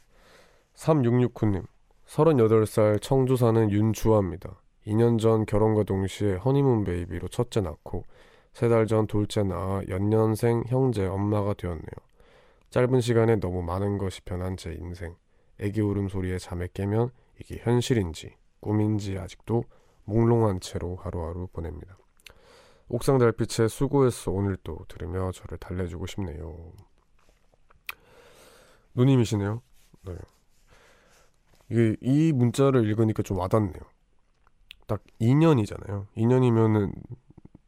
3669님 0.76 1.66
38살 2.08 3.02
청주 3.02 3.36
사는 3.36 3.70
윤주아입니다. 3.70 4.56
2년 4.88 5.20
전 5.20 5.46
결혼과 5.46 5.84
동시에 5.84 6.36
허니문 6.36 6.84
베이비로 6.86 7.28
첫째 7.28 7.62
낳고 7.62 8.06
3달 8.54 8.88
전 8.88 9.06
둘째 9.08 9.44
낳아 9.44 9.82
연년생 9.90 10.64
형제 10.68 11.06
엄마가 11.06 11.54
되었네요. 11.54 11.86
짧은 12.70 13.02
시간에 13.02 13.36
너무 13.36 13.62
많은 13.64 13.98
것이 13.98 14.22
변한 14.22 14.58
제 14.58 14.74
인생. 14.74 15.16
애기 15.60 15.82
울음소리에 15.82 16.38
잠에 16.40 16.68
깨면 16.74 17.12
이게 17.40 17.60
현실인지 17.62 18.34
꿈인지 18.62 19.18
아직도 19.18 19.64
몽롱한 20.06 20.60
채로 20.62 20.96
하루하루 20.98 21.48
보냅니다. 21.48 21.98
옥상 22.90 23.18
달빛에 23.18 23.68
수고했어 23.68 24.32
오늘도 24.32 24.86
들으며 24.88 25.32
저를 25.32 25.58
달래주고 25.58 26.08
싶네요. 26.08 26.74
누님이시네요. 28.96 29.62
네. 30.04 30.16
이게 31.70 31.96
이 32.02 32.34
문자를 32.34 32.86
읽으니까 32.86 33.24
좀 33.24 33.38
와닿네요. 33.40 33.82
딱 34.88 35.02
2년이잖아요. 35.20 36.08
2년이면은 36.18 36.92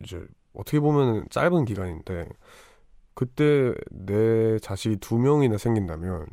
이제 0.04 0.26
어떻게 0.54 0.80
보면 0.82 1.28
짧은 1.30 1.64
기간인데 1.66 2.28
그때 3.14 3.74
내 3.92 4.60
자식이 4.60 4.98
두 4.98 5.18
명이나 5.18 5.58
생긴다면 5.58 6.28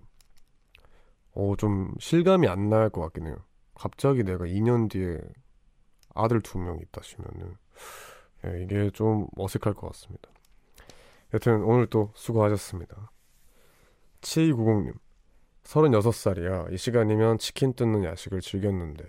어 1.34 1.54
좀 1.56 1.94
실감이 2.00 2.48
안 2.48 2.68
날 2.68 2.90
것 2.90 3.00
같긴 3.02 3.28
해요. 3.28 3.36
갑자기 3.80 4.22
내가 4.24 4.44
2년 4.44 4.90
뒤에 4.90 5.18
아들 6.14 6.40
두 6.42 6.58
명 6.58 6.78
있다 6.80 7.00
시면은 7.02 7.56
예, 8.44 8.62
이게 8.62 8.90
좀 8.90 9.26
어색할 9.36 9.74
것 9.74 9.88
같습니다. 9.88 10.28
여튼 11.32 11.62
오늘 11.62 11.86
또 11.86 12.10
수고하셨습니다. 12.14 13.10
7290님 14.20 14.94
36살이야. 15.64 16.72
이 16.72 16.76
시간이면 16.76 17.38
치킨 17.38 17.72
뜯는 17.74 18.04
야식을 18.04 18.40
즐겼는데 18.40 19.04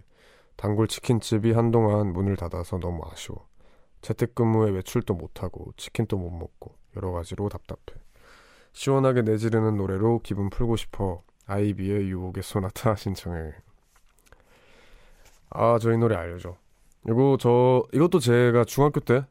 단골 0.55 0.87
치킨집이 0.87 1.51
한동안 1.53 2.13
문을 2.13 2.35
닫아서 2.37 2.77
너무 2.79 3.01
아쉬워. 3.11 3.47
재택근무에 4.01 4.71
외출도 4.71 5.15
못하고 5.15 5.73
치킨도 5.77 6.17
못 6.17 6.29
먹고 6.29 6.75
여러 6.95 7.11
가지로 7.11 7.49
답답해. 7.49 7.99
시원하게 8.73 9.23
내지르는 9.23 9.75
노래로 9.75 10.19
기분 10.23 10.49
풀고 10.49 10.75
싶어. 10.75 11.23
아이비의 11.47 12.09
유혹의 12.09 12.43
소나타 12.43 12.95
신청해. 12.95 13.53
아, 15.51 15.77
저 15.79 15.91
이 15.93 15.97
노래 15.97 16.15
알죠. 16.15 16.57
이거 17.07 17.37
저 17.39 17.83
이것도 17.93 18.19
제가 18.19 18.63
중학교 18.65 18.99
때 18.99 19.25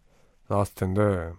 나왔을 0.49 0.75
텐데 0.75 1.33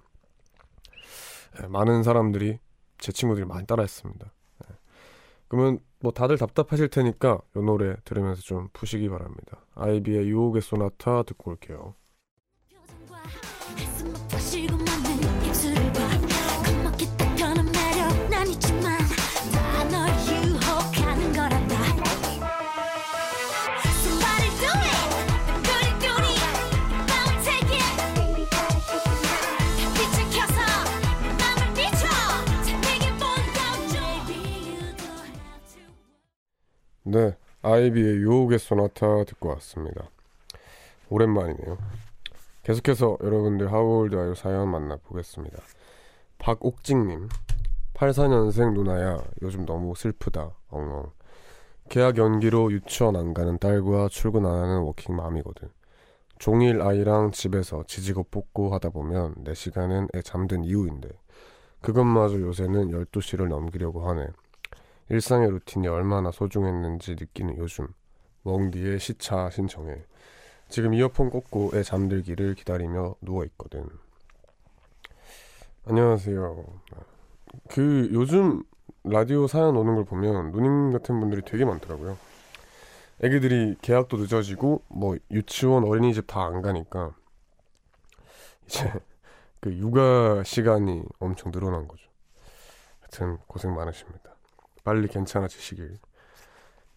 네, 1.60 1.68
많은 1.68 2.04
사람들이 2.04 2.60
제 2.98 3.12
친구들이 3.12 3.46
많이 3.46 3.66
따라했습니다. 3.68 4.26
네. 4.68 4.76
그러면 5.48 5.80
뭐 6.00 6.12
다들 6.12 6.38
답답하실 6.38 6.90
테니까 6.90 7.42
이 7.56 7.60
노래 7.60 7.96
들으면서 8.06 8.42
좀 8.42 8.70
푸시기 8.74 9.10
바랍니다. 9.10 9.66
아이비의 9.76 10.30
유혹의 10.30 10.62
소나타 10.62 11.24
듣고 11.24 11.52
올게요. 11.52 11.96
네, 37.12 37.36
아이비의 37.62 38.20
유혹의 38.20 38.58
소나타 38.58 39.26
듣고 39.26 39.50
왔습니다. 39.50 40.10
오랜만이네요. 41.10 41.78
계속해서 42.64 43.18
여러분들 43.22 43.70
하울드 43.70 44.16
아유 44.16 44.34
사연 44.34 44.70
만나보겠습니다. 44.70 45.58
박옥직님, 46.38 47.28
84년생 47.96 48.72
누나야, 48.72 49.22
요즘 49.42 49.66
너무 49.66 49.94
슬프다, 49.94 50.52
엉엉. 50.70 51.12
계약 51.90 52.16
연기로 52.16 52.72
유치원 52.72 53.18
안 53.18 53.34
가는 53.34 53.58
딸과 53.58 54.08
출근 54.08 54.46
안 54.46 54.54
하는 54.54 54.80
워킹맘이거든. 54.84 55.68
종일 56.40 56.82
아이랑 56.82 57.32
집에서 57.32 57.84
지지고 57.88 58.24
뽑고 58.32 58.74
하다 58.74 58.92
보면 58.92 59.36
내 59.40 59.54
시간은 59.54 60.08
애 60.16 60.22
잠든 60.22 60.64
이후인데 60.64 61.10
그것마저 61.82 62.40
요새는 62.40 62.92
12시를 62.92 63.50
넘기려고 63.50 64.08
하네. 64.08 64.28
일상의 65.12 65.52
루틴이 65.52 65.90
얼마나 65.90 66.32
소중했는지 66.32 67.18
느끼는 67.20 67.58
요즘 67.58 67.86
웡디의 68.46 68.98
시차 68.98 69.50
신청해 69.50 70.06
지금 70.70 70.94
이어폰 70.94 71.30
꽂고 71.30 71.72
애 71.74 71.84
잠들기를 71.84 72.56
기다리며 72.56 73.16
누워있거든. 73.20 73.90
안녕하세요. 75.84 76.64
그 77.68 78.10
요즘 78.14 78.64
라디오 79.04 79.48
사연 79.48 79.76
오는 79.76 79.96
걸 79.96 80.06
보면 80.06 80.54
누님 80.54 80.94
같은 80.94 81.20
분들이 81.20 81.42
되게 81.42 81.66
많더라고요. 81.66 82.18
애기들이 83.22 83.76
계약도 83.82 84.16
늦어지고 84.16 84.82
뭐 84.88 85.18
유치원 85.30 85.84
어린이집 85.84 86.26
다 86.26 86.46
안 86.46 86.62
가니까 86.62 87.14
이제 88.66 88.90
그 89.60 89.76
육아 89.76 90.44
시간이 90.46 91.04
엄청 91.20 91.52
늘어난 91.52 91.86
거죠. 91.90 92.10
하여튼 93.02 93.40
고생 93.48 93.76
많으십니다 93.76 94.31
빨리 94.84 95.08
괜찮아지시길. 95.08 95.98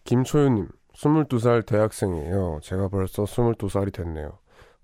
김초윤님, 0.03 0.69
22살 0.93 1.65
대학생이에요. 1.65 2.59
제가 2.61 2.87
벌써 2.89 3.23
22살이 3.23 3.93
됐네요. 3.93 4.37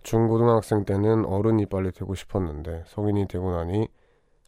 중고등학생 0.04 0.84
때는 0.86 1.26
어른이 1.26 1.68
빨리 1.68 1.92
되고 1.92 2.16
싶었는데 2.16 2.84
성인이 2.88 3.28
되고 3.28 3.52
나니 3.52 3.88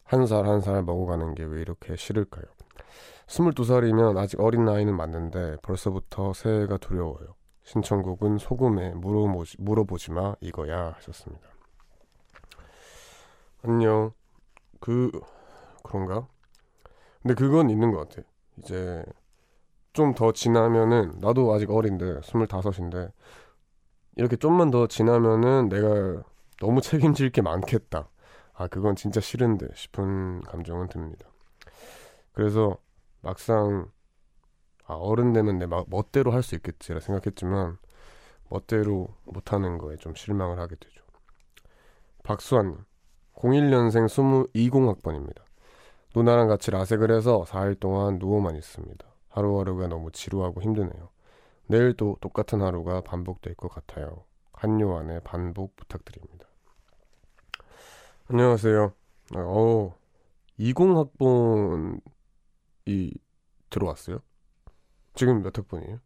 한살 0.04 0.46
한 0.46 0.60
살 0.60 0.82
먹어가는 0.82 1.34
게 1.34 1.44
왜 1.44 1.60
이렇게 1.62 1.96
싫을까요? 1.96 2.44
22살이면 3.28 4.18
아직 4.18 4.40
어린 4.40 4.64
나이는 4.64 4.94
맞는데 4.96 5.56
벌써부터 5.62 6.32
새해가 6.34 6.76
두려워요. 6.78 7.34
신청곡은 7.62 8.36
소금에 8.38 8.90
물어보지, 8.94 9.56
물어보지 9.60 10.12
마 10.12 10.34
이거야 10.40 10.92
하셨습니다. 10.96 11.48
안녕. 13.62 14.12
그 14.80 15.10
그런가? 15.82 16.26
근데 17.22 17.34
그건 17.34 17.70
있는 17.70 17.90
것 17.92 18.06
같아. 18.08 18.28
이제 18.58 19.04
좀 19.92 20.14
더 20.14 20.32
지나면은 20.32 21.18
나도 21.20 21.52
아직 21.54 21.70
어린데 21.70 22.20
스물다섯인데 22.24 23.12
이렇게 24.16 24.36
좀만 24.36 24.70
더 24.70 24.86
지나면은 24.86 25.68
내가 25.68 26.22
너무 26.60 26.80
책임질 26.80 27.30
게 27.30 27.42
많겠다. 27.42 28.08
아 28.54 28.68
그건 28.68 28.96
진짜 28.96 29.20
싫은데 29.20 29.68
싶은 29.74 30.42
감정은 30.42 30.88
듭니다. 30.88 31.28
그래서 32.32 32.78
막상 33.20 33.90
아 34.86 34.94
어른 34.94 35.32
되면 35.32 35.58
내 35.58 35.66
멋대로 35.66 36.32
할 36.32 36.42
수 36.42 36.54
있겠지라 36.56 37.00
생각했지만 37.00 37.78
멋대로 38.50 39.14
못하는 39.24 39.78
거에 39.78 39.96
좀 39.96 40.14
실망을 40.14 40.58
하게 40.58 40.76
되죠. 40.76 41.02
박수환님 42.22 42.78
01년생 43.34 44.06
20학번입니다. 44.54 45.42
누나랑 46.16 46.46
같이 46.46 46.70
라섹을 46.70 47.10
해서 47.10 47.44
4일 47.44 47.80
동안 47.80 48.18
누워만 48.20 48.54
있습니다. 48.54 49.04
하루하루가 49.30 49.88
너무 49.88 50.12
지루하고 50.12 50.62
힘드네요. 50.62 51.08
내일도 51.66 52.16
똑같은 52.20 52.62
하루가 52.62 53.00
반복될 53.00 53.54
것 53.54 53.68
같아요. 53.68 54.24
한요 54.52 54.96
안에 54.96 55.18
반복 55.20 55.74
부탁드립니다. 55.74 56.46
안녕하세요. 58.28 58.92
어, 59.34 59.94
20학번이 60.60 62.00
들어왔어요? 63.70 64.20
지금 65.14 65.42
몇 65.42 65.58
학번이에요? 65.58 65.98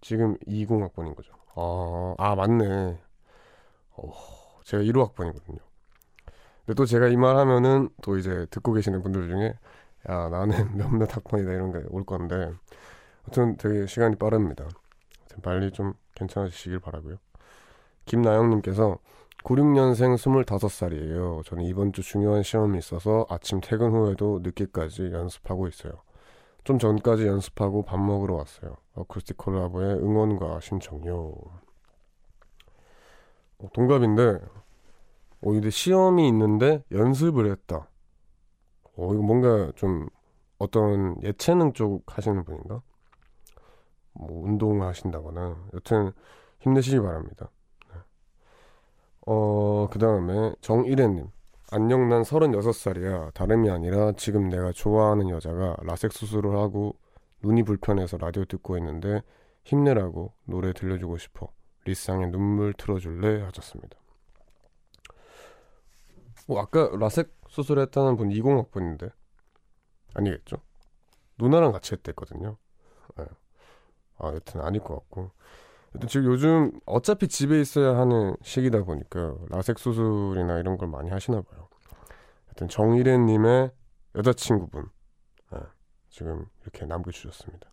지금 0.00 0.36
20학번인 0.46 1.16
거죠. 1.16 1.34
아, 1.56 2.14
아 2.18 2.36
맞네. 2.36 3.00
어, 3.96 4.12
제가 4.64 4.84
1호학번이거든요. 4.84 5.67
근데 6.68 6.74
또 6.74 6.84
제가 6.84 7.08
이 7.08 7.16
말 7.16 7.36
하면은 7.38 7.88
또 8.02 8.18
이제 8.18 8.46
듣고 8.50 8.74
계시는 8.74 9.02
분들 9.02 9.26
중에 9.26 9.54
야 10.10 10.28
나는 10.28 10.76
몇몇 10.76 11.16
학번이다 11.16 11.50
이런 11.50 11.72
게 11.72 11.82
올 11.88 12.04
건데 12.04 12.52
아무튼 13.24 13.56
되게 13.56 13.86
시간이 13.86 14.16
빠릅니다. 14.16 14.68
빨리 15.42 15.70
좀 15.70 15.94
괜찮으시길 16.14 16.80
바라고요. 16.80 17.16
김나영님께서 18.04 18.98
96년생 19.44 20.16
25살이에요. 20.16 21.42
저는 21.46 21.64
이번 21.64 21.94
주 21.94 22.02
중요한 22.02 22.42
시험이 22.42 22.76
있어서 22.78 23.24
아침 23.30 23.60
퇴근 23.62 23.92
후에도 23.92 24.40
늦게까지 24.42 25.10
연습하고 25.12 25.68
있어요. 25.68 25.92
좀 26.64 26.78
전까지 26.78 27.26
연습하고 27.26 27.82
밥 27.84 27.98
먹으러 27.98 28.34
왔어요. 28.34 28.76
어쿠스틱 28.94 29.38
콜라보의 29.38 30.00
응원과 30.00 30.60
신청요. 30.60 31.32
어, 33.58 33.68
동갑인데 33.72 34.38
어, 35.40 35.52
근데 35.52 35.70
시험이 35.70 36.28
있는데 36.28 36.82
연습을 36.92 37.50
했다. 37.50 37.88
어, 38.96 39.14
이거 39.14 39.22
뭔가 39.22 39.70
좀 39.76 40.08
어떤 40.58 41.22
예체능 41.22 41.72
쪽 41.72 42.02
하시는 42.06 42.44
분인가? 42.44 42.82
뭐 44.12 44.44
운동하신다거나 44.44 45.70
여튼 45.74 46.12
힘내시기 46.60 47.00
바랍니다. 47.00 47.50
네. 47.92 48.00
어, 49.26 49.88
그 49.90 49.98
다음에 49.98 50.54
정일애님. 50.60 51.28
안녕, 51.70 52.08
난 52.08 52.22
36살이야. 52.22 53.34
다름이 53.34 53.70
아니라 53.70 54.12
지금 54.12 54.48
내가 54.48 54.72
좋아하는 54.72 55.28
여자가 55.28 55.76
라섹 55.82 56.12
수술을 56.12 56.56
하고 56.56 56.96
눈이 57.42 57.62
불편해서 57.62 58.16
라디오 58.16 58.44
듣고 58.46 58.78
있는데 58.78 59.22
힘내라고 59.64 60.32
노래 60.44 60.72
들려주고 60.72 61.18
싶어. 61.18 61.52
리쌍의 61.84 62.30
눈물 62.30 62.72
틀어줄래? 62.72 63.42
하셨습니다. 63.42 63.98
뭐 66.48 66.60
아까 66.62 66.90
라섹 66.98 67.30
수술했다는 67.50 68.16
분 68.16 68.30
20학번인데 68.30 69.12
아니겠죠? 70.14 70.56
누나랑 71.38 71.72
같이 71.72 71.92
했댔거든요. 71.92 72.56
네. 73.16 73.24
아 74.16 74.32
여튼 74.32 74.62
아닐 74.62 74.80
것 74.80 74.94
같고 74.94 75.30
여튼 75.94 76.08
지금 76.08 76.32
요즘 76.32 76.72
어차피 76.86 77.28
집에 77.28 77.60
있어야 77.60 77.98
하는 77.98 78.34
시기다 78.42 78.82
보니까 78.84 79.36
라섹 79.50 79.78
수술이나 79.78 80.58
이런 80.58 80.78
걸 80.78 80.88
많이 80.88 81.10
하시나 81.10 81.42
봐요. 81.42 81.68
여튼 82.48 82.66
정일애님의 82.66 83.70
여자친구분 84.16 84.88
네. 85.52 85.58
지금 86.08 86.46
이렇게 86.62 86.86
남겨주셨습니다. 86.86 87.70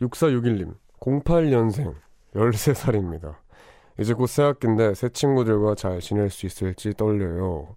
6461님 0.00 0.76
08년생 0.98 1.94
13살입니다. 2.34 3.36
이제 3.98 4.12
곧 4.14 4.26
새학기인데 4.26 4.94
새 4.94 5.08
친구들과 5.08 5.74
잘 5.74 6.00
지낼 6.00 6.28
수 6.30 6.46
있을지 6.46 6.92
떨려요. 6.94 7.76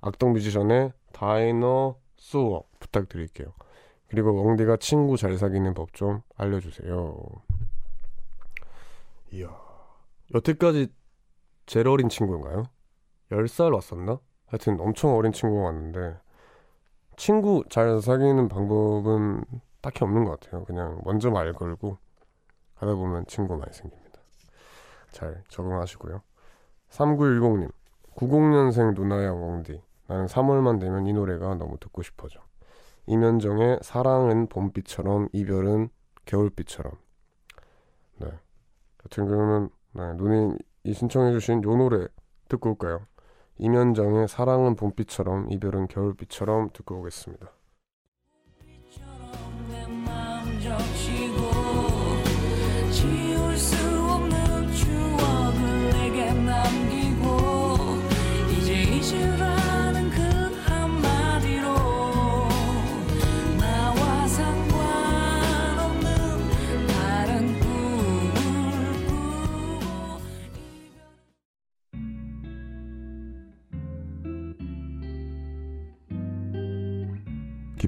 악동 0.00 0.32
뮤지션의 0.32 0.92
다이너 1.12 1.96
수어 2.16 2.62
부탁드릴게요. 2.78 3.48
그리고 4.08 4.30
웡디가 4.32 4.76
친구 4.76 5.16
잘 5.16 5.36
사귀는 5.36 5.74
법 5.74 5.92
좀 5.92 6.20
알려주세요. 6.36 7.16
이야, 9.32 9.48
여태까지 10.34 10.88
제일 11.66 11.88
어린 11.88 12.08
친구인가요? 12.08 12.64
10살 13.32 13.74
왔었나? 13.74 14.20
하여튼 14.46 14.78
엄청 14.80 15.16
어린 15.16 15.32
친구가 15.32 15.64
왔는데 15.64 16.16
친구 17.16 17.64
잘 17.68 18.00
사귀는 18.00 18.48
방법은 18.48 19.44
딱히 19.80 20.04
없는 20.04 20.24
것 20.24 20.38
같아요. 20.38 20.64
그냥 20.64 21.00
먼저 21.04 21.30
말 21.30 21.52
걸고 21.52 21.98
하다 22.74 22.94
보면 22.94 23.26
친구 23.26 23.56
많이 23.56 23.72
생깁니다. 23.72 24.05
잘 25.16 25.42
적응하시고요. 25.48 26.20
3910님 26.90 27.72
90년생 28.16 28.94
누나야 28.94 29.32
웡디 29.32 29.82
나는 30.08 30.26
3월만 30.26 30.78
되면 30.78 31.06
이 31.06 31.12
노래가 31.12 31.54
너무 31.54 31.78
듣고 31.78 32.02
싶어져. 32.02 32.40
이면정의 33.06 33.78
사랑은 33.82 34.48
봄비처럼 34.48 35.28
이별은 35.32 35.88
겨울비처럼 36.26 36.92
네. 38.18 38.26
여튼 39.04 39.26
그러면 39.26 39.70
네, 39.92 40.12
누님 40.14 40.58
이 40.84 40.92
신청해주신 40.92 41.64
요 41.64 41.76
노래 41.76 42.06
듣고 42.48 42.70
올까요? 42.70 43.06
이면정의 43.58 44.28
사랑은 44.28 44.76
봄비처럼 44.76 45.50
이별은 45.50 45.88
겨울비처럼 45.88 46.70
듣고 46.74 47.00
오겠습니다. 47.00 47.55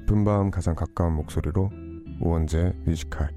깊은 0.09 0.23
밤 0.23 0.49
가장 0.49 0.73
가까운 0.73 1.13
목소리로 1.13 1.69
우원재 2.19 2.73
Music 2.83 3.06
High. 3.06 3.29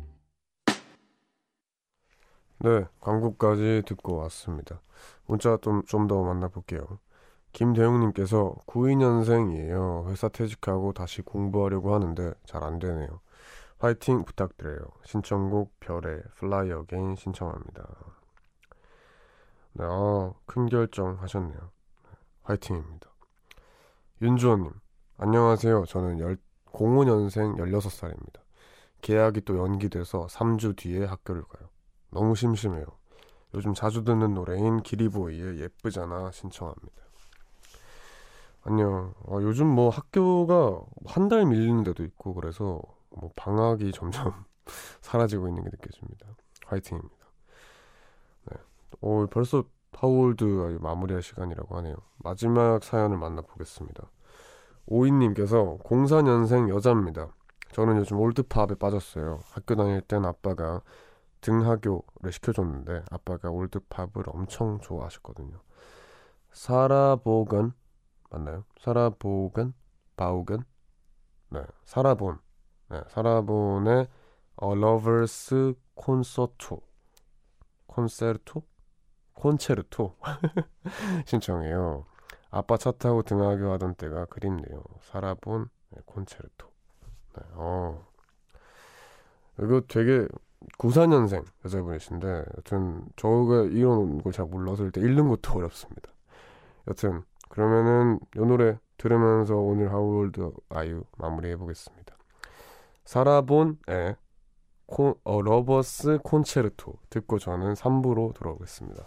네 2.61 2.87
광고까지 2.99 3.83
듣고 3.85 4.17
왔습니다. 4.17 4.81
문자 5.27 5.59
좀 5.59 5.83
좀 5.85 6.07
더 6.09 6.23
만나볼게요. 6.23 6.99
김대웅님께서 7.53 8.55
92년생이에요. 8.67 10.09
회사 10.09 10.31
퇴직하고 10.31 10.95
다시 10.95 11.21
공부하려고 11.21 11.95
하는데 11.95 12.33
잘 12.47 12.63
안 12.65 12.79
되네요. 12.79 13.21
화이팅 13.79 14.25
부탁드려요. 14.25 14.81
신청곡 15.05 15.79
별의 15.79 16.23
Fly 16.37 16.73
Again 16.73 17.17
신청합니다. 17.17 17.87
네, 19.75 19.85
아, 19.87 20.33
큰 20.47 20.65
결정 20.71 21.21
하셨네요. 21.21 21.71
화이팅입니다. 22.45 23.11
윤주원님 24.23 24.71
안녕하세요. 25.19 25.85
저는 25.85 26.19
05년생 26.73 27.57
16살입니다. 27.59 28.41
계약이 29.01 29.43
또 29.43 29.59
연기돼서 29.59 30.27
3주 30.27 30.77
뒤에 30.77 31.05
학교를 31.05 31.43
가요. 31.43 31.69
너무 32.11 32.35
심심해요. 32.35 32.85
요즘 33.55 33.75
자주 33.75 34.05
듣는 34.05 34.35
노래인 34.35 34.83
기리보이의 34.83 35.61
예쁘잖아 35.61 36.31
신청합니다. 36.33 37.03
안녕. 38.65 39.13
어, 39.27 39.39
요즘 39.43 39.67
뭐 39.67 39.91
학교가 39.91 40.81
한 41.07 41.29
달 41.29 41.45
밀리는 41.47 41.83
데도 41.85 42.05
있고 42.05 42.35
그래서 42.35 42.81
뭐 43.11 43.31
방학이 43.37 43.91
점점 43.93 44.33
사라지고 45.01 45.49
있는 45.49 45.65
게 45.65 45.71
느껴집니다. 45.71 46.27
화이팅입니다. 46.67 47.27
네. 48.51 48.57
어, 49.01 49.27
벌써 49.31 49.65
How 49.91 50.35
Old 50.35 50.79
마무리할 50.81 51.23
시간이라고 51.23 51.77
하네요. 51.79 51.97
마지막 52.19 52.83
사연을 52.85 53.19
만나보겠습니다. 53.19 54.05
오이님께서 54.87 55.79
04년생 55.83 56.69
여자입니다. 56.69 57.29
저는 57.73 57.97
요즘 57.97 58.19
old 58.19 58.43
pop에 58.43 58.75
빠졌어요. 58.79 59.41
학교 59.53 59.75
다닐 59.75 60.01
땐 60.03 60.25
아빠가 60.25 60.83
등하교를 61.41 62.33
시켜줬는데 62.33 63.05
아빠가 63.11 63.51
old 63.51 63.76
pop을 63.76 64.25
엄청 64.27 64.79
좋아하셨거든요. 64.81 65.59
사라보건 66.53 67.73
맞나요? 68.31 68.65
사라보건 68.79 69.75
바우건 70.17 70.65
네 71.51 71.63
사라본 71.85 72.39
네 72.91 73.01
사라본의 73.09 74.09
어, 74.57 74.75
Lover's 74.75 75.75
콘서트 75.95 76.77
concerto 77.87 78.63
콘체르토 79.35 80.17
신청해요. 81.27 82.12
아빠 82.53 82.77
차 82.77 82.93
타고 82.93 83.23
등하교 83.23 83.73
하던 83.73 83.95
때가 83.95 84.27
그립네요. 84.27 84.83
사라 85.11 85.44
본 85.44 85.69
네, 85.91 85.99
콘체르토. 86.07 86.69
네, 87.37 87.43
어. 87.55 88.07
이거 89.59 89.81
되게 89.89 90.29
94년생 90.79 91.45
여자분이신데 91.65 92.45
여튼 92.59 93.05
저가 93.17 93.65
이런 93.65 94.23
걸 94.23 94.33
잘 94.33 94.47
몰라서 94.47 94.85
일단 94.85 95.03
읽는 95.05 95.29
것도 95.29 95.55
어렵습니다. 95.59 96.13
여튼 96.89 97.23
그러면은 97.49 98.21
이 98.37 98.39
노래 98.41 98.79
들으면서 98.99 99.57
오늘 99.57 99.91
How 99.91 100.22
Old 100.22 100.53
Are 100.69 100.86
You 100.86 101.03
마무리해 101.19 101.57
보겠습니다. 101.57 102.17
살아본의 103.05 104.17
콘, 104.87 105.15
어, 105.25 105.41
러버스 105.41 106.19
콘체르토 106.23 106.95
듣고 107.09 107.39
저는 107.39 107.75
3부로 107.75 108.35
돌아오겠습니다. 108.35 109.07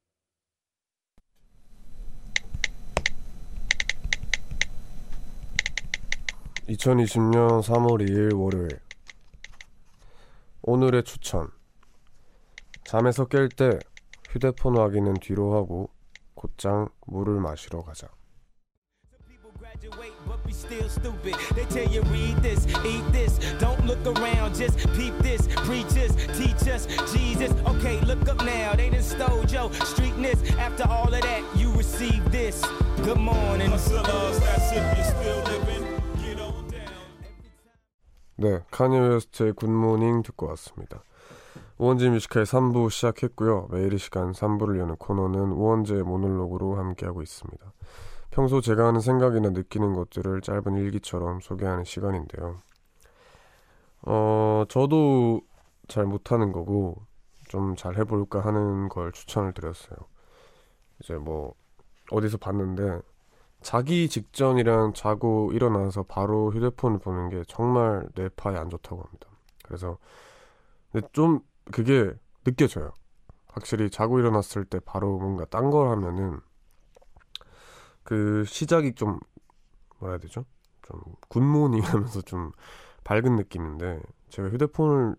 2020년 6.71 7.61
3월 7.61 7.99
2일 7.99 8.33
월요일 8.33 8.79
오늘의 10.61 11.03
추천 11.03 11.49
잠에서 12.85 13.25
깰 13.25 13.53
때 13.53 13.79
휴대폰 14.29 14.77
확인은 14.77 15.15
뒤로 15.15 15.53
하고 15.55 15.89
곧장 16.33 16.87
물을 17.07 17.41
마시러 17.41 17.81
가자 17.81 18.07
but 20.27 20.45
we 20.45 20.53
still 20.53 20.87
stupid. 20.87 21.33
They 21.55 21.65
tell 21.65 21.89
you 21.91 22.03
read 22.03 22.37
this, 22.43 22.67
eat 22.85 23.03
this, 23.11 23.39
don't 23.57 23.83
look 23.87 24.05
around, 24.05 24.53
just 24.53 24.77
peep 24.93 25.17
this, 25.19 25.47
preach 25.65 25.97
us, 25.97 26.13
teach 26.37 26.67
us, 26.69 26.85
Jesus. 27.11 27.51
Okay, 27.65 27.99
look 28.01 28.29
up 28.29 28.45
now, 28.45 28.73
they 28.75 28.91
done 28.91 29.01
stole 29.01 29.43
your 29.45 29.69
streetness. 29.89 30.39
After 30.59 30.87
all 30.87 31.11
of 31.11 31.21
that, 31.21 31.41
you 31.55 31.71
receive 31.73 32.23
this. 32.31 32.63
Good 33.03 33.17
morning. 33.17 33.71
Hustlers, 33.71 34.39
that's 34.39 34.71
if 34.71 34.97
you're 34.97 35.05
still 35.05 35.43
living. 35.45 35.70
네, 38.41 38.59
Kanye 38.71 38.97
West의 38.97 39.53
Good 39.53 39.79
Morning 39.79 40.23
듣고 40.23 40.47
왔습니다. 40.47 41.03
우원재 41.77 42.09
Music 42.09 42.27
High 42.27 42.41
3부 42.41 42.89
시작했고요. 42.89 43.67
매일 43.69 43.93
이 43.93 43.99
시간 43.99 44.31
3부를 44.31 44.79
여는 44.79 44.95
코너는 44.95 45.51
우원재의 45.51 46.01
모놀로그로 46.01 46.75
함께하고 46.75 47.21
있습니다. 47.21 47.71
평소 48.31 48.59
제가 48.59 48.87
하는 48.87 48.99
생각이나 48.99 49.51
느끼는 49.51 49.93
것들을 49.93 50.41
짧은 50.41 50.75
일기처럼 50.75 51.39
소개하는 51.39 51.83
시간인데요. 51.83 52.57
어, 54.07 54.63
저도 54.69 55.41
잘 55.87 56.07
못하는 56.07 56.51
거고 56.51 56.95
좀 57.47 57.75
잘 57.75 57.95
해볼까 57.95 58.39
하는 58.39 58.89
걸 58.89 59.11
추천을 59.11 59.53
드렸어요. 59.53 59.97
이제 60.99 61.13
뭐 61.13 61.53
어디서 62.09 62.37
봤는데 62.37 63.01
자기 63.61 64.09
직전이랑 64.09 64.93
자고 64.93 65.51
일어나서 65.53 66.03
바로 66.03 66.51
휴대폰을 66.51 66.99
보는 66.99 67.29
게 67.29 67.43
정말 67.47 68.07
뇌파에 68.15 68.57
안 68.57 68.69
좋다고 68.69 69.01
합니다. 69.03 69.27
그래서 69.63 69.97
근데 70.91 71.07
좀 71.13 71.41
그게 71.71 72.13
느껴져요. 72.43 72.93
확실히 73.47 73.89
자고 73.89 74.19
일어났을 74.19 74.65
때 74.65 74.79
바로 74.85 75.17
뭔가 75.19 75.45
딴 75.45 75.69
걸 75.71 75.89
하면은 75.89 76.39
그 78.03 78.43
시작이 78.45 78.93
좀 78.93 79.19
뭐라 79.99 80.13
해야 80.13 80.19
되죠? 80.19 80.45
좀 80.83 81.01
굿모닝 81.29 81.81
하면서 81.83 82.21
좀 82.23 82.51
밝은 83.03 83.35
느낌인데 83.37 84.01
제가 84.29 84.49
휴대폰을 84.49 85.15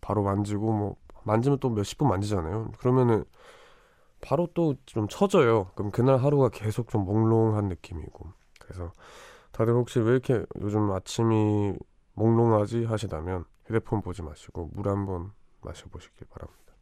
바로 0.00 0.22
만지고 0.22 0.72
뭐 0.72 0.96
만지면 1.24 1.58
또 1.60 1.70
몇십 1.70 1.98
분 1.98 2.08
만지잖아요. 2.08 2.72
그러면은 2.78 3.24
바로 4.20 4.48
또 4.54 4.74
좀 4.86 5.08
처져요. 5.08 5.70
그럼 5.74 5.90
그날 5.90 6.18
하루가 6.18 6.48
계속 6.48 6.88
좀 6.90 7.04
몽롱한 7.04 7.68
느낌이고. 7.68 8.32
그래서 8.60 8.92
다들 9.52 9.74
혹시 9.74 10.00
왜 10.00 10.12
이렇게 10.12 10.44
요즘 10.60 10.90
아침이 10.92 11.74
몽롱하지 12.14 12.84
하시다면 12.84 13.44
휴대폰 13.66 14.02
보지 14.02 14.22
마시고 14.22 14.70
물 14.74 14.88
한 14.88 15.06
번 15.06 15.32
마셔보시길 15.62 16.26
바랍니다. 16.30 16.72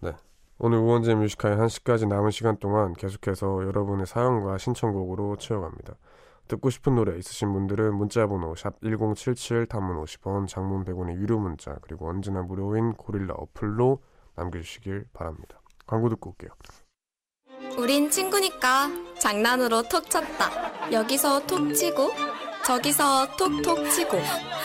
네. 0.00 0.12
오늘 0.58 0.78
우원재 0.78 1.14
Music 1.14 1.37
High 1.37 1.56
1시까지 1.56 2.08
남은 2.08 2.30
시간 2.30 2.56
동안 2.58 2.92
계속해서 2.94 3.64
여러분의 3.64 4.06
사연과 4.06 4.58
신청곡으로 4.58 5.36
채워갑니다. 5.36 5.94
듣고 6.48 6.70
싶은 6.70 6.94
노래 6.94 7.16
있으신 7.18 7.52
분들은 7.52 7.94
문자번호 7.94 8.54
샵 8.56 8.80
1077 8.80 9.66
단문 9.66 10.02
50원 10.02 10.48
장문 10.48 10.84
100원의 10.84 11.16
유료 11.16 11.38
문자 11.38 11.76
그리고 11.82 12.08
언제나 12.08 12.42
무료인 12.42 12.92
고릴라 12.94 13.34
어플로 13.34 14.02
남겨주시길 14.36 15.06
바랍니다. 15.12 15.57
광고 15.88 16.08
듣고 16.10 16.30
올게요. 16.30 16.50
우린 17.76 18.10
친구니까 18.10 18.88
장난으로 19.18 19.82
톡 19.88 20.08
쳤다. 20.08 20.92
여기서 20.92 21.44
톡 21.46 21.72
치고 21.74 22.10
저기서 22.64 23.36
톡톡 23.36 23.90
치고 23.90 24.18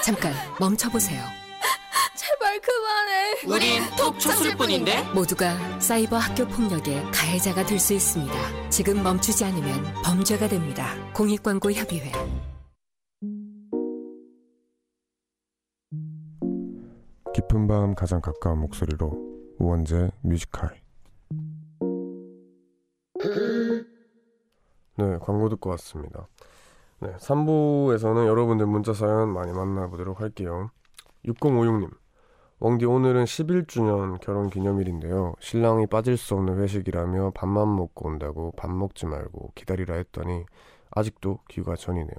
잠깐 0.04 0.34
멈춰보세요. 0.60 1.24
제발 2.16 2.60
그만해. 2.60 3.34
우린 3.48 3.82
톡 3.98 4.20
쳤을 4.20 4.56
뿐인데 4.58 5.04
모두가 5.14 5.80
사이버 5.80 6.18
학교 6.18 6.46
폭력의 6.48 7.04
가해자가 7.12 7.66
될 7.66 7.80
수 7.80 7.94
있습니다. 7.94 8.70
지금 8.70 9.02
멈추지 9.02 9.46
않으면 9.46 9.94
범죄가 10.04 10.48
됩니다. 10.50 10.94
공익광고협의회. 11.14 12.12
깊은 17.34 17.68
밤 17.68 17.96
가장 17.96 18.22
가까운 18.22 18.60
목소리로 18.60 19.12
우원재 19.60 20.12
뮤지컬 20.22 20.83
네 24.98 25.18
광고 25.22 25.50
듣고 25.50 25.70
왔습니다 25.72 26.28
네 27.00 27.14
3부에서는 27.18 28.28
여러분들 28.28 28.66
문자 28.66 28.94
사연 28.94 29.30
많이 29.30 29.52
만나보도록 29.52 30.22
할게요 30.22 30.72
6056님 31.26 31.92
웡디 32.60 32.86
오늘은 32.86 33.26
11주년 33.26 34.20
결혼 34.22 34.50
기념일인데요 34.50 35.34
신랑이 35.40 35.88
빠질 35.88 36.18
수 36.18 36.36
없는 36.36 36.60
회식이라며 36.60 37.32
밥만 37.36 37.76
먹고 37.76 38.08
온다고 38.08 38.52
밥 38.56 38.72
먹지 38.72 39.06
말고 39.06 39.52
기다리라 39.56 39.96
했더니 39.96 40.46
아직도 40.92 41.40
귀가 41.50 41.76
전이네요 41.76 42.16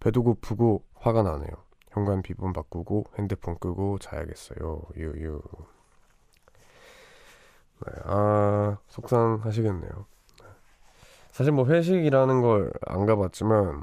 배도 0.00 0.22
고프고 0.22 0.84
화가 0.94 1.22
나네요 1.22 1.64
현관 1.94 2.22
비번 2.22 2.52
바꾸고 2.52 3.04
핸드폰 3.16 3.56
끄고 3.58 3.98
자야겠어요. 4.00 4.82
유유. 4.96 5.40
네, 7.86 7.92
아 8.04 8.78
속상하시겠네요. 8.88 10.06
네. 11.34 11.38
사실 11.38 11.52
뭐 11.52 11.66
회식이라는 11.66 12.40
걸 12.42 12.70
안 12.86 13.06
가봤지만 13.06 13.82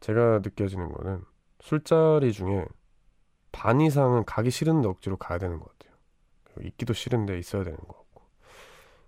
제가 0.00 0.38
느껴지는 0.38 0.92
거는 0.92 1.22
술자리 1.60 2.32
중에 2.32 2.64
반 3.52 3.80
이상은 3.80 4.24
가기 4.24 4.50
싫은데 4.50 4.88
억지로 4.88 5.16
가야 5.16 5.38
되는 5.38 5.58
것 5.58 5.68
같아요. 5.78 5.94
있기도 6.66 6.92
싫은데 6.92 7.38
있어야 7.38 7.64
되는 7.64 7.76
것 7.78 7.88
같고. 7.96 8.22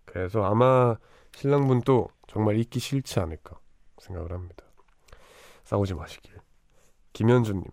그래서 0.05 0.43
아마 0.45 0.97
신랑분도 1.35 2.09
정말 2.27 2.57
있기 2.59 2.81
싫지 2.81 3.21
않을까 3.21 3.59
생각을 3.99 4.33
합니다. 4.33 4.65
싸우지 5.65 5.95
마시길. 5.95 6.35
김현주님, 7.13 7.65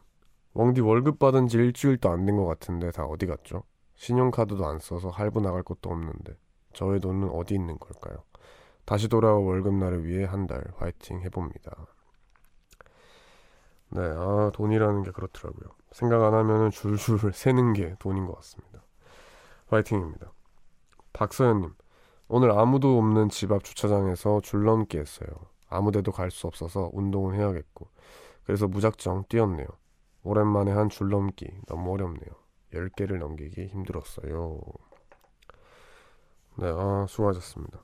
웡디 0.54 0.82
월급 0.82 1.20
받은 1.20 1.48
지 1.48 1.58
일주일도 1.58 2.10
안 2.10 2.26
된 2.26 2.38
것 2.38 2.46
같은데 2.46 2.92
다 2.92 3.06
어디 3.06 3.26
갔죠? 3.26 3.64
신용카드도 3.96 4.66
안 4.66 4.80
써서 4.80 5.10
할부 5.10 5.42
나갈 5.42 5.64
것도 5.64 5.90
없는데 5.90 6.38
저의 6.74 7.00
돈은 7.00 7.30
어디 7.30 7.56
있는 7.56 7.78
걸까요? 7.80 8.24
다시 8.88 9.08
돌아올 9.08 9.46
월급날을 9.46 10.06
위해 10.06 10.26
한 10.26 10.48
달 10.48 10.64
화이팅 10.78 11.22
해봅니다. 11.22 11.88
네, 13.90 14.02
아 14.02 14.52
돈이라는 14.54 15.04
게 15.04 15.12
그렇더라고요. 15.12 15.70
생각 15.92 16.24
안 16.24 16.34
하면은 16.34 16.72
줄줄 16.72 17.20
새는 17.34 17.74
게 17.74 17.96
돈인 18.00 18.26
것 18.26 18.36
같습니다. 18.38 18.82
화이팅입니다. 19.70 20.32
박서연님, 21.14 21.74
오늘 22.30 22.52
아무도 22.52 22.98
없는 23.00 23.30
집 23.30 23.52
앞 23.52 23.64
주차장에서 23.64 24.42
줄넘기 24.42 24.98
했어요. 25.00 25.30
아무 25.70 25.92
데도 25.92 26.12
갈 26.12 26.32
수 26.32 26.48
없어서 26.48 26.90
운동을 26.94 27.36
해야겠고 27.36 27.90
그래서 28.46 28.68
무작정 28.68 29.26
뛰었네요. 29.30 29.68
오랜만에 30.24 30.72
한 30.72 30.90
줄넘기 30.90 31.48
너무 31.68 31.94
어렵네요. 31.94 32.32
10개를 32.74 33.20
넘기기 33.20 33.68
힘들었어요. 33.68 34.62
네, 36.56 36.68
아, 36.68 37.06
수고하셨습니다. 37.08 37.80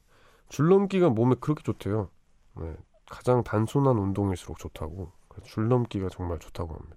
줄넘기가 0.54 1.10
몸에 1.10 1.36
그렇게 1.39 1.63
좋대요. 1.63 2.12
네, 2.58 2.78
가장 3.10 3.44
단순한 3.44 3.98
운동일수록 3.98 4.60
좋다고. 4.60 5.12
줄넘기가 5.46 6.10
정말 6.10 6.38
좋다고 6.38 6.76
합니다. 6.76 6.96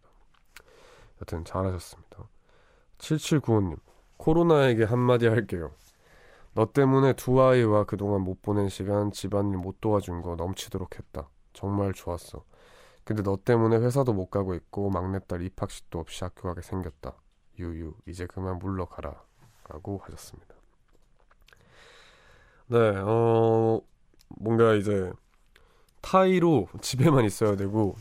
여튼 1.22 1.42
잘하셨습니다. 1.42 2.28
7795님, 2.98 3.78
코로나에게 4.18 4.84
한마디 4.84 5.26
할게요. 5.26 5.72
너 6.52 6.70
때문에 6.70 7.14
두 7.14 7.42
아이와 7.42 7.84
그동안 7.84 8.20
못 8.20 8.42
보낸 8.42 8.68
시간 8.68 9.10
집안일 9.10 9.56
못 9.56 9.80
도와준 9.80 10.20
거 10.20 10.36
넘치도록 10.36 10.98
했다. 10.98 11.30
정말 11.54 11.94
좋았어. 11.94 12.44
근데 13.04 13.22
너 13.22 13.38
때문에 13.42 13.78
회사도 13.78 14.12
못 14.12 14.26
가고 14.26 14.54
있고 14.54 14.90
막내딸 14.90 15.40
입학식도 15.40 15.98
없이 15.98 16.22
학교 16.24 16.42
가게 16.42 16.60
생겼다. 16.60 17.14
유유 17.58 17.94
이제 18.06 18.26
그만 18.26 18.58
물러가라 18.58 19.14
라고 19.70 19.96
하셨습니다. 20.04 20.55
네, 22.68 22.78
어 22.78 23.80
뭔가 24.28 24.74
이제 24.74 25.12
타이로 26.02 26.68
집에만 26.80 27.24
있어야 27.24 27.56
되고 27.56 27.96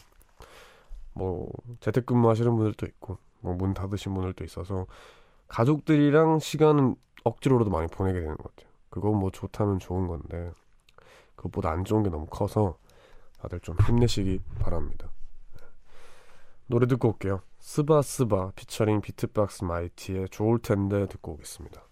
뭐 1.13 1.49
재택근무 1.79 2.29
하시는 2.29 2.55
분들도 2.55 2.85
있고 2.87 3.17
뭐 3.41 3.55
문 3.55 3.73
닫으신 3.73 4.13
분들도 4.13 4.43
있어서 4.43 4.87
가족들이랑 5.47 6.39
시간은 6.39 6.95
억지로라도 7.23 7.69
많이 7.69 7.87
보내게 7.87 8.19
되는 8.19 8.35
것 8.37 8.55
같아요. 8.55 8.71
그건 8.89 9.17
뭐 9.17 9.29
좋다면 9.31 9.79
좋은 9.79 10.07
건데 10.07 10.51
그것보다 11.35 11.71
안 11.71 11.83
좋은 11.85 12.03
게 12.03 12.09
너무 12.09 12.25
커서 12.27 12.77
다들 13.39 13.59
좀 13.59 13.75
힘내시기 13.87 14.39
바랍니다. 14.59 15.11
노래 16.67 16.87
듣고 16.87 17.09
올게요. 17.09 17.41
스바스바 17.59 18.51
피처링 18.55 19.01
비트박스 19.01 19.63
마이티의 19.63 20.29
좋을 20.29 20.59
텐데 20.59 21.05
듣고 21.07 21.33
오겠습니다. 21.33 21.83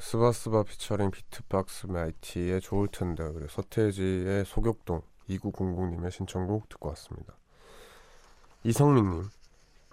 스바스바 0.00 0.64
피처링 0.64 1.10
비트박스 1.10 1.86
마이티의 1.86 2.60
좋을 2.60 2.88
텐데 2.88 3.24
그리고 3.32 3.48
서태지의 3.48 4.44
소격동 4.44 5.02
2900님의 5.28 6.10
신청곡 6.10 6.68
듣고 6.68 6.88
왔습니다. 6.90 7.34
이성민님, 8.64 9.28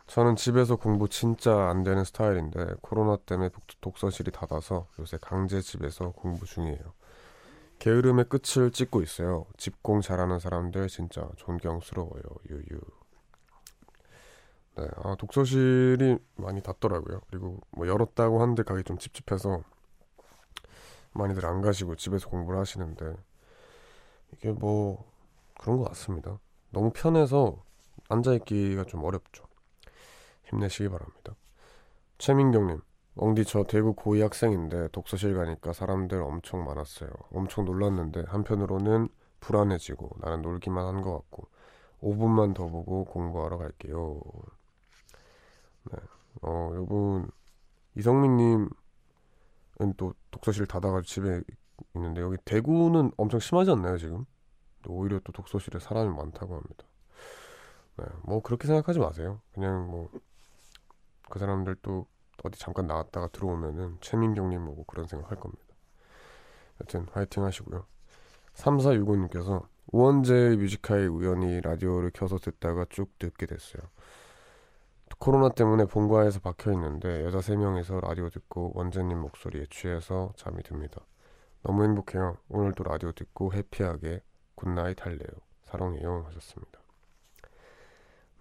저는 0.08 0.36
집에서 0.36 0.76
공부 0.76 1.10
진짜 1.10 1.70
안 1.70 1.84
되는 1.84 2.04
스타일인데 2.04 2.76
코로나 2.82 3.18
때문에 3.18 3.50
독서실이 3.82 4.32
닫아서 4.32 4.88
요새 5.00 5.18
강제 5.20 5.62
집에서 5.62 6.12
공부 6.12 6.46
중이에요. 6.46 6.94
게으름의 7.80 8.26
끝을 8.30 8.72
찍고 8.72 9.02
있어요. 9.02 9.46
집공 9.58 10.02
잘하는 10.02 10.40
사람들 10.40 10.88
진짜 10.88 11.28
존경스러워요. 11.38 12.24
유유. 12.50 12.80
네, 14.78 14.88
아, 15.04 15.16
독서실이 15.16 16.18
많이 16.36 16.62
닫더라고요. 16.62 17.22
그리고 17.30 17.60
뭐 17.72 17.88
열었다고 17.88 18.42
하는데 18.42 18.62
가기 18.64 18.84
좀 18.84 18.98
찝찝해서 18.98 19.64
많이들 21.16 21.46
안 21.46 21.62
가시고 21.62 21.96
집에서 21.96 22.30
공부를 22.30 22.60
하시는데 22.60 23.16
이게 24.34 24.52
뭐 24.52 25.06
그런 25.60 25.78
것 25.78 25.86
같습니다. 25.90 26.40
너무 26.72 26.92
편해서 26.94 27.64
앉아있기가 28.10 28.84
좀 28.86 29.04
어렵죠. 29.04 29.46
힘내시기 30.46 30.90
바랍니다. 30.90 31.36
최민경님, 32.18 32.82
엉디 33.18 33.46
저 33.46 33.64
대구 33.64 33.96
고2 33.96 34.22
학생인데 34.22 34.90
독서실 34.90 35.34
가니까 35.36 35.74
사람들 35.74 36.22
엄청 36.22 36.64
많았어요. 36.66 37.10
엄청 37.34 37.66
놀랐는데 37.66 38.26
한편으로는 38.28 39.10
불안해지고 39.40 40.18
나는 40.22 40.42
놀기만 40.42 40.86
한 40.86 41.02
것 41.02 41.14
같고 41.14 41.48
5분만 42.02 42.54
더 42.54 42.68
보고 42.68 43.06
공부하러 43.06 43.58
갈게요. 43.58 44.22
네. 45.92 45.98
어, 46.42 46.72
요분 46.76 47.30
이성민님은 47.96 48.70
또 49.98 50.14
독서실 50.32 50.68
닫아가지고 50.68 51.04
집에 51.04 51.42
있는데 51.96 52.22
여기 52.22 52.38
대구는 52.46 53.12
엄청 53.18 53.40
심하지 53.40 53.72
않나요 53.72 53.98
지금? 53.98 54.26
오히려 54.88 55.20
또 55.24 55.32
독서실에 55.32 55.80
사람이 55.80 56.16
많다고 56.16 56.56
합니다. 56.56 56.86
네, 57.98 58.06
뭐 58.24 58.42
그렇게 58.42 58.68
생각하지 58.68 59.00
마세요. 59.00 59.42
그냥 59.54 59.90
뭐 59.90 60.10
그 61.30 61.40
사람들 61.40 61.76
또 61.82 62.08
어디 62.44 62.60
잠깐 62.60 62.88
나갔다가 62.88 63.28
들어오면은 63.30 63.98
최민경님 64.02 64.66
보고 64.66 64.84
그런 64.84 65.08
생각 65.08 65.32
할 65.32 65.40
겁니다. 65.40 65.64
여튼 66.82 67.08
화이팅 67.12 67.44
하시고요. 67.44 67.86
3465님께서 68.54 69.66
우원재 69.92 70.58
뮤지카이 70.58 71.08
우연히 71.08 71.62
라디오를 71.62 72.12
켜서 72.14 72.38
듣다가 72.38 72.86
쭉 72.90 73.18
듣게 73.18 73.46
됐어요. 73.46 73.84
코로나 75.26 75.50
때문에 75.50 75.86
본가에서 75.86 76.40
박혀 76.40 76.72
있는데 76.74 77.26
여자 77.26 77.40
3명이서 77.40 78.00
라디오 78.00 78.30
듣고 78.30 78.74
원재님 78.76 79.18
목소리에 79.18 79.66
취해서 79.72 80.32
잠이 80.36 80.62
듭니다. 80.62 81.02
너무 81.64 81.84
행복해요. 81.84 82.38
오늘도 82.48 82.84
라디오 82.84 83.12
듣고 83.12 83.52
happy하게 83.52 84.22
good 84.54 84.76
night 84.76 85.04
할래요. 85.04 85.28
사랑해요 85.64 86.26
하셨습니다. 86.28 86.80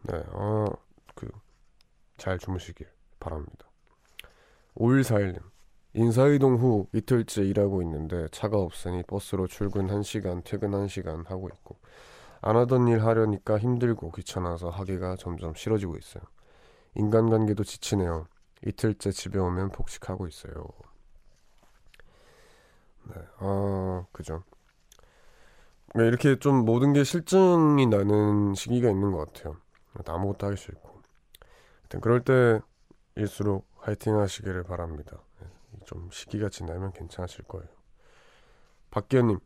네, 0.02 0.22
어, 0.32 0.66
그, 1.14 1.26
잘 2.18 2.38
주무시길 2.38 2.86
바랍니다. 3.18 3.66
5141님, 4.76 5.40
인사이동 5.94 6.56
후 6.56 6.86
이틀째 6.92 7.44
일하고 7.44 7.80
있는데 7.80 8.28
차가 8.30 8.58
없으니 8.58 9.04
버스로 9.04 9.46
출근 9.46 9.86
1시간, 9.86 10.44
퇴근 10.44 10.72
1시간 10.72 11.26
하고 11.28 11.48
있고, 11.48 11.78
안 12.42 12.56
하던 12.56 12.88
일 12.88 13.02
하려니까 13.02 13.58
힘들고 13.58 14.12
귀찮아서 14.12 14.68
하기가 14.68 15.16
점점 15.16 15.54
싫어지고 15.54 15.96
있어요. 15.96 16.24
인간관계도 16.96 17.64
지치네요. 17.64 18.26
이틀째 18.66 19.10
집에 19.12 19.38
오면 19.38 19.70
폭식하고 19.70 20.26
있어요. 20.26 20.66
네, 23.04 23.14
아, 23.38 24.06
그죠. 24.12 24.42
네, 25.94 26.06
이렇게 26.06 26.38
좀 26.38 26.64
모든 26.64 26.92
게 26.92 27.04
실증이 27.04 27.86
나는 27.86 28.54
시기가 28.54 28.90
있는 28.90 29.12
것 29.12 29.32
같아요. 29.32 29.56
아무것도 30.06 30.46
하기 30.46 30.56
싫고. 30.56 31.02
하여튼 31.82 32.00
그럴 32.00 32.24
때일수록 33.14 33.66
화이팅 33.76 34.18
하시기를 34.18 34.64
바랍니다. 34.64 35.18
네, 35.40 35.46
좀 35.84 36.08
시기가 36.10 36.48
지나면 36.48 36.92
괜찮으실 36.92 37.44
거예요. 37.44 37.68
박기현님, 38.90 39.38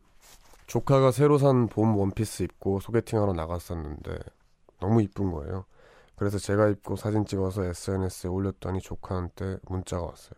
조카가 0.67 1.11
새로 1.11 1.37
산 1.37 1.67
봄 1.67 1.97
원피스 1.97 2.43
입고 2.43 2.79
소개팅하러 2.79 3.33
나갔었는데 3.33 4.17
너무 4.79 5.01
이쁜 5.01 5.31
거예요. 5.31 5.65
그래서 6.19 6.37
제가 6.37 6.67
입고 6.67 6.97
사진 6.97 7.25
찍어서 7.25 7.63
SNS에 7.63 8.29
올렸더니 8.29 8.81
조카한테 8.81 9.57
문자가 9.69 10.03
왔어요. 10.03 10.37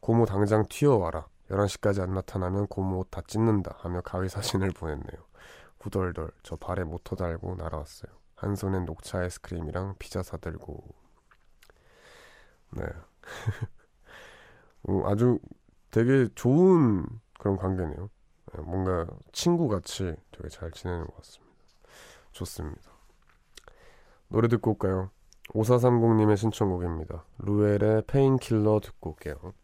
고모 0.00 0.26
당장 0.26 0.66
튀어와라. 0.68 1.28
11시까지 1.48 2.00
안 2.02 2.12
나타나면 2.12 2.66
고모 2.66 2.98
옷 2.98 3.10
다 3.10 3.22
찢는다 3.24 3.76
하며 3.78 4.00
가위 4.00 4.28
사진을 4.28 4.70
보냈네요. 4.72 5.24
후덜덜 5.78 6.32
저 6.42 6.56
발에 6.56 6.82
모터 6.82 7.14
달고 7.14 7.54
날아왔어요. 7.54 8.10
한 8.34 8.56
손엔 8.56 8.84
녹차 8.84 9.20
아이스크림이랑 9.20 9.94
피자 10.00 10.24
사들고 10.24 10.82
네 12.72 12.82
어, 14.88 15.02
아주 15.06 15.38
되게 15.92 16.26
좋은 16.34 17.06
그런 17.38 17.56
관계네요. 17.56 18.10
네, 18.54 18.62
뭔가 18.62 19.06
친구같이 19.30 20.16
되게 20.32 20.48
잘 20.48 20.72
지내는 20.72 21.06
것 21.06 21.16
같습니다. 21.18 21.54
좋습니다. 22.32 22.99
노래 24.30 24.48
듣고 24.48 24.70
올까요? 24.72 25.10
5430님의 25.48 26.36
신청곡입니다. 26.36 27.24
루엘의 27.38 28.04
Painkiller 28.06 28.80
듣고 28.80 29.10
올게요. 29.10 29.54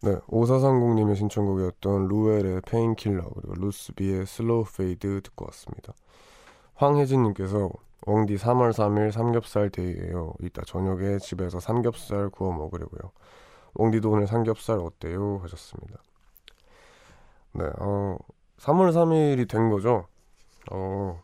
네, 0.00 0.14
5430님의 0.26 1.16
신청곡이었던 1.16 2.08
루엘의 2.08 2.62
Painkiller 2.62 3.28
그리고 3.28 3.54
Ruth 3.56 3.95
B의 3.95 4.24
Slow 4.24 4.64
Fade 4.74 5.20
듣고 5.20 5.44
왔습니다. 5.48 5.92
황혜진님께서 6.76 7.68
웡디 8.06 8.36
3월 8.36 8.70
3일 8.70 9.12
삼겹살 9.12 9.68
day예요. 9.68 10.32
이따 10.40 10.62
저녁에 10.62 11.18
집에서 11.18 11.60
삼겹살 11.60 12.30
구워 12.30 12.54
먹으려고요. 12.54 13.12
웡디도 13.74 14.10
오늘 14.10 14.26
삼겹살 14.26 14.78
어때요? 14.78 15.40
하셨습니다. 15.42 16.00
네, 17.52 17.64
어, 17.80 18.16
3월 18.60 18.92
3일이 18.92 19.46
된 19.46 19.68
거죠? 19.68 20.06
어, 20.70 21.22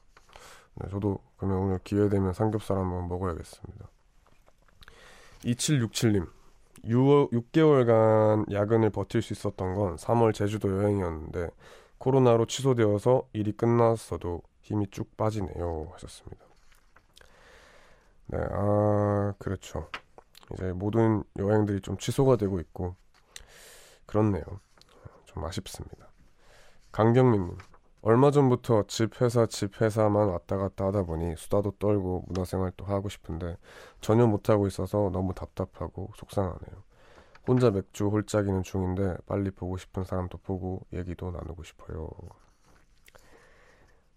네, 0.74 0.88
저도 0.90 1.18
그러면 1.36 1.58
오늘 1.58 1.78
기회 1.84 2.08
되면 2.08 2.32
삼겹살 2.32 2.78
한번 2.78 3.08
먹어야겠습니다. 3.08 3.88
2767님, 5.44 6.28
6월, 6.84 7.30
6개월간 7.32 8.52
야근을 8.52 8.90
버틸 8.90 9.22
수 9.22 9.32
있었던 9.32 9.74
건 9.74 9.96
3월 9.96 10.34
제주도 10.34 10.70
여행이었는데 10.70 11.50
코로나로 11.98 12.46
취소되어서 12.46 13.28
일이 13.32 13.52
끝났어도 13.52 14.42
힘이 14.62 14.86
쭉 14.90 15.16
빠지네요 15.16 15.90
하셨습니다. 15.92 16.44
네, 18.26 18.38
아 18.50 19.34
그렇죠. 19.38 19.88
이제 20.52 20.72
모든 20.72 21.24
여행들이 21.38 21.80
좀 21.80 21.96
취소가 21.98 22.36
되고 22.36 22.60
있고 22.60 22.96
그렇네요. 24.06 24.42
좀 25.24 25.44
아쉽습니다. 25.44 26.08
강경민님, 26.92 27.56
얼마 28.04 28.30
전부터 28.30 28.84
집 28.86 29.20
회사 29.20 29.46
집 29.46 29.80
회사만 29.80 30.28
왔다 30.28 30.56
갔다 30.58 30.86
하다 30.86 31.04
보니 31.04 31.36
수다도 31.36 31.72
떨고 31.78 32.24
문화생활도 32.28 32.84
하고 32.84 33.08
싶은데 33.08 33.56
전혀 34.00 34.26
못하고 34.26 34.66
있어서 34.66 35.10
너무 35.12 35.34
답답하고 35.34 36.10
속상하네요. 36.16 36.82
혼자 37.46 37.70
맥주 37.70 38.08
홀짝이는 38.08 38.62
중인데 38.62 39.16
빨리 39.26 39.50
보고 39.50 39.76
싶은 39.78 40.04
사람도 40.04 40.38
보고 40.38 40.86
얘기도 40.92 41.30
나누고 41.30 41.62
싶어요. 41.64 42.10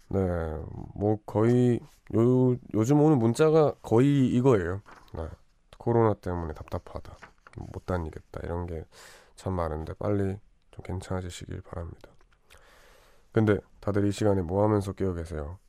네, 0.09 0.19
뭐 0.95 1.17
거의 1.25 1.79
요, 2.15 2.55
요즘 2.73 3.01
오는 3.01 3.17
문자가 3.19 3.73
거의 3.81 4.27
이거예요. 4.27 4.81
네, 5.13 5.27
코로나 5.77 6.13
때문에 6.13 6.53
답답하다, 6.53 7.17
못 7.73 7.85
다니겠다 7.85 8.41
이런 8.43 8.67
게 8.67 8.85
참 9.38 9.53
많은데 9.53 9.93
빨리 9.93 10.35
좀 10.71 10.83
괜찮아지시길 10.83 11.61
바랍니다. 11.61 12.09
근데 13.38 13.59
다들 13.81 14.07
이 14.07 14.11
시간에 14.11 14.41
뭐 14.41 14.63
하면서 14.63 14.93
깨어 14.93 15.13
계세요? 15.13 15.59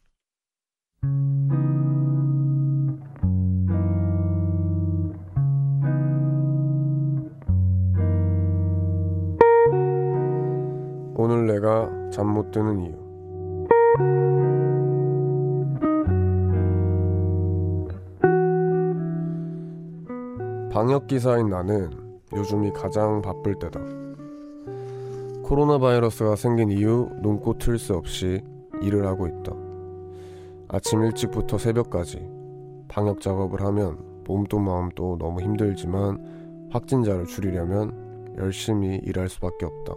오늘 11.15 11.47
내가 11.47 11.91
잠 12.11 12.29
못 12.29 12.51
드는 12.53 12.81
이유. 12.81 12.97
방역 20.73 21.07
기사인 21.07 21.51
나는 21.51 21.91
요즘이 22.33 22.73
가장 22.73 23.21
바쁠 23.21 23.59
때다. 23.59 24.08
코로나 25.49 25.79
바이러스가 25.79 26.37
생긴 26.37 26.69
이후 26.71 27.09
눈코 27.23 27.57
틀 27.57 27.79
새 27.79 27.95
없이 27.95 28.43
일을 28.83 29.07
하고 29.07 29.27
있다. 29.27 29.53
아침 30.69 31.03
일찍부터 31.03 31.57
새벽까지 31.57 32.29
방역 32.87 33.23
작업을 33.23 33.63
하면 33.63 33.97
몸도 34.27 34.59
마음도 34.59 35.17
너무 35.19 35.41
힘들지만 35.41 36.69
확진자를 36.71 37.25
줄이려면 37.25 38.35
열심히 38.37 39.01
일할 39.03 39.31
수밖에 39.31 39.65
없다. 39.65 39.95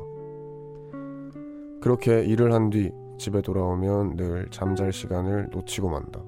그렇게 1.81 2.23
일을 2.23 2.53
한 2.53 2.69
뒤 2.69 2.93
집에 3.17 3.41
돌아오면 3.41 4.15
늘 4.15 4.47
잠잘 4.51 4.93
시간을 4.93 5.49
놓치고 5.51 5.89
만다. 5.89 6.21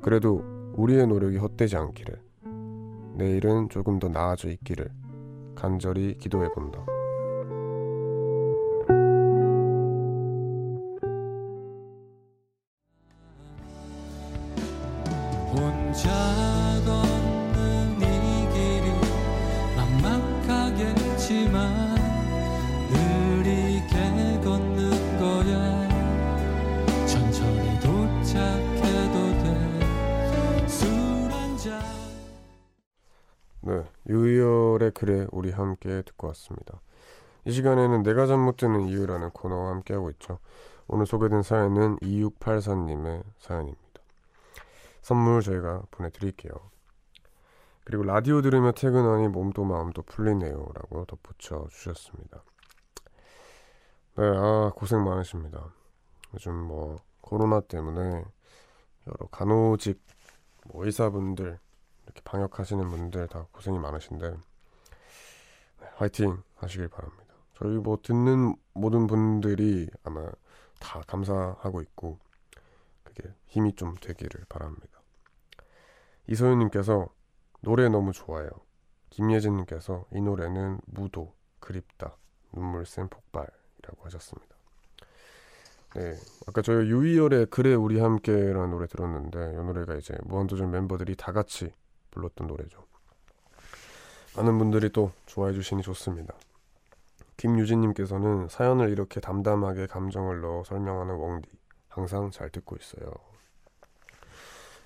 그래도 0.00 0.42
우리의 0.76 1.06
노력이 1.06 1.36
헛되지 1.36 1.76
않기를, 1.76 2.18
내일은 3.16 3.68
조금 3.68 3.98
더 3.98 4.08
나아져 4.08 4.48
있기를 4.48 4.88
간절히 5.54 6.16
기도해 6.16 6.48
본다. 6.54 6.86
이 37.44 37.52
시간에는 37.52 38.02
내가 38.02 38.26
잠 38.26 38.40
못 38.40 38.56
드는 38.56 38.82
이유라는 38.88 39.30
코너와 39.30 39.70
함께하고 39.70 40.10
있죠. 40.10 40.38
오늘 40.88 41.06
소개된 41.06 41.42
사연은 41.42 41.98
2684님의 41.98 43.22
사연입니다. 43.38 43.80
선물 45.02 45.42
저희가 45.42 45.82
보내드릴게요. 45.90 46.52
그리고 47.84 48.04
라디오 48.04 48.40
들으며 48.42 48.72
퇴근하니 48.72 49.28
몸도 49.28 49.64
마음도 49.64 50.02
풀리네요. 50.02 50.66
라고 50.74 51.04
덧붙여 51.06 51.66
주셨습니다. 51.70 52.42
네, 54.16 54.24
아, 54.24 54.70
고생 54.74 55.02
많으십니다. 55.04 55.72
요즘 56.34 56.54
뭐, 56.54 56.96
코로나 57.20 57.60
때문에 57.60 58.00
여러 59.06 59.26
간호직, 59.30 60.00
뭐 60.66 60.84
의사분들, 60.84 61.58
이렇게 62.04 62.20
방역하시는 62.24 62.88
분들 62.88 63.28
다 63.28 63.46
고생이 63.52 63.78
많으신데, 63.78 64.30
네, 64.30 65.86
화이팅 65.96 66.42
하시길 66.56 66.88
바랍니다. 66.88 67.29
저희 67.60 67.76
뭐 67.76 67.98
듣는 68.02 68.56
모든 68.72 69.06
분들이 69.06 69.86
아마 70.02 70.26
다 70.78 71.02
감사하고 71.06 71.82
있고, 71.82 72.18
그게 73.04 73.28
힘이 73.48 73.74
좀 73.74 73.96
되기를 74.00 74.46
바랍니다. 74.48 75.02
이소연님께서 76.26 77.08
노래 77.60 77.88
너무 77.90 78.12
좋아요. 78.12 78.48
김예진님께서 79.10 80.06
이 80.14 80.22
노래는 80.22 80.80
무도, 80.86 81.34
그립다, 81.58 82.16
눈물 82.52 82.86
센 82.86 83.08
폭발이라고 83.08 84.04
하셨습니다. 84.04 84.56
네, 85.96 86.14
아까 86.46 86.62
저희 86.62 86.88
유이열의 86.88 87.46
그래 87.46 87.74
우리 87.74 88.00
함께라는 88.00 88.70
노래 88.70 88.86
들었는데 88.86 89.52
이 89.52 89.56
노래가 89.56 89.96
이제 89.96 90.16
무한도전 90.22 90.70
멤버들이 90.70 91.16
다 91.16 91.32
같이 91.32 91.74
불렀던 92.12 92.46
노래죠. 92.46 92.86
많은 94.36 94.56
분들이 94.56 94.90
또 94.90 95.12
좋아해 95.26 95.52
주시니 95.52 95.82
좋습니다. 95.82 96.32
김유진님께서는 97.40 98.48
사연을 98.48 98.90
이렇게 98.90 99.18
담담하게 99.18 99.86
감정을 99.86 100.42
넣어 100.42 100.62
설명하는 100.62 101.14
웡디 101.14 101.48
항상 101.88 102.30
잘 102.30 102.50
듣고 102.50 102.76
있어요. 102.76 103.10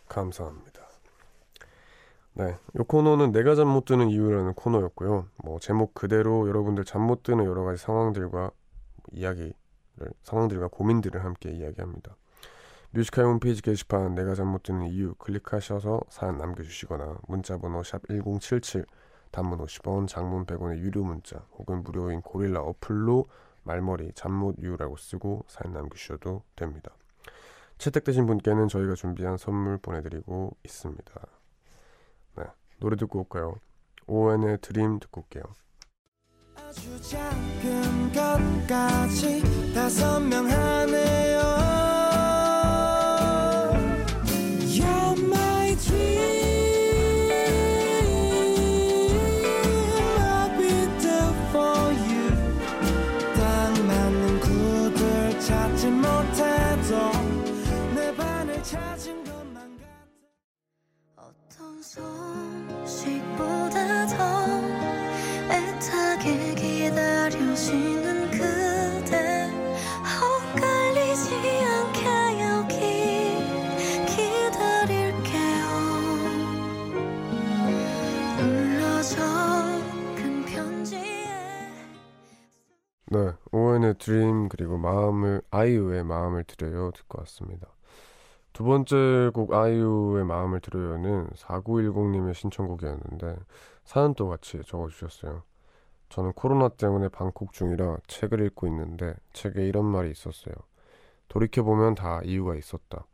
감사합니다. 0.08 0.80
네, 2.34 2.56
이 2.76 2.78
코너는 2.78 3.32
내가 3.32 3.56
잠 3.56 3.66
못 3.66 3.84
드는 3.86 4.08
이유라는 4.08 4.54
코너였고요. 4.54 5.26
뭐 5.42 5.58
제목 5.58 5.94
그대로 5.94 6.48
여러분들 6.48 6.84
잠 6.84 7.02
못 7.02 7.24
드는 7.24 7.44
여러 7.44 7.64
가지 7.64 7.82
상황들과 7.82 8.52
이야기를 9.10 9.52
상황들과 10.22 10.68
고민들을 10.68 11.24
함께 11.24 11.50
이야기합니다. 11.50 12.14
뮤지카이 12.92 13.24
홈페이지 13.24 13.62
게시판 13.62 14.14
내가 14.14 14.36
잠 14.36 14.46
못 14.46 14.62
드는 14.62 14.86
이유 14.86 15.16
클릭하셔서 15.16 16.02
사연 16.08 16.38
남겨주시거나 16.38 17.18
문자번호 17.26 17.82
샵 17.82 18.02
#1077 18.02 18.86
단문 19.34 19.58
50원, 19.58 20.06
장문 20.06 20.46
100원의 20.46 20.78
유료 20.78 21.02
문자 21.02 21.44
혹은 21.58 21.82
무료인 21.82 22.22
고릴라 22.22 22.60
어플로 22.60 23.26
말머리 23.64 24.12
잠못 24.14 24.60
이유라고 24.60 24.96
쓰고 24.96 25.44
사연 25.48 25.74
남기셔도 25.74 26.44
됩니다. 26.54 26.92
채택되신 27.78 28.26
분께는 28.26 28.68
저희가 28.68 28.94
준비한 28.94 29.36
선물 29.36 29.78
보내드리고 29.78 30.56
있습니다. 30.62 31.26
네, 32.36 32.44
노래 32.78 32.94
듣고 32.94 33.18
올까요? 33.20 33.56
ON의 34.06 34.58
드림 34.60 35.00
듣고 35.00 35.22
올게요. 35.22 35.42
아주 36.54 37.02
작은 37.02 38.12
것까지 38.12 39.74
다 39.74 39.88
선명하네 39.88 41.23
네, 83.14 83.32
ON의 83.52 83.94
드림 83.98 84.48
그리고 84.48 84.76
마음을 84.76 85.40
아이유의 85.52 86.02
마음을 86.04 86.42
드려요. 86.42 86.90
듣고 86.90 87.20
왔습니다. 87.20 87.68
두 88.54 88.62
번째 88.62 89.32
곡 89.34 89.52
아이유의 89.52 90.24
마음을 90.24 90.60
드려요는 90.60 91.26
4910님의 91.30 92.34
신청곡이었는데 92.34 93.36
사연 93.84 94.14
또 94.14 94.28
같이 94.28 94.62
적어주셨어요. 94.64 95.42
저는 96.08 96.32
코로나 96.34 96.68
때문에 96.68 97.08
방콕 97.08 97.52
중이라 97.52 97.98
책을 98.06 98.40
읽고 98.46 98.68
있는데 98.68 99.16
책에 99.32 99.66
이런 99.66 99.84
말이 99.84 100.08
있었어요. 100.12 100.54
돌이켜보면 101.26 101.96
다 101.96 102.20
이유가 102.22 102.54
있었다. 102.54 103.04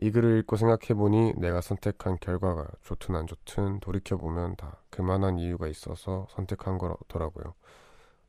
이 0.00 0.12
글을 0.12 0.38
읽고 0.38 0.56
생각해보니 0.56 1.34
내가 1.36 1.60
선택한 1.60 2.18
결과가 2.20 2.68
좋든 2.82 3.16
안 3.16 3.26
좋든 3.26 3.80
돌이켜보면 3.80 4.54
다 4.54 4.76
그만한 4.88 5.40
이유가 5.40 5.66
있어서 5.66 6.28
선택한 6.30 6.78
거더라고요. 6.78 7.54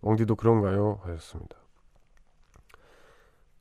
엉디도 0.02 0.38
그런가요? 0.38 1.02
하셨습니다. 1.04 1.56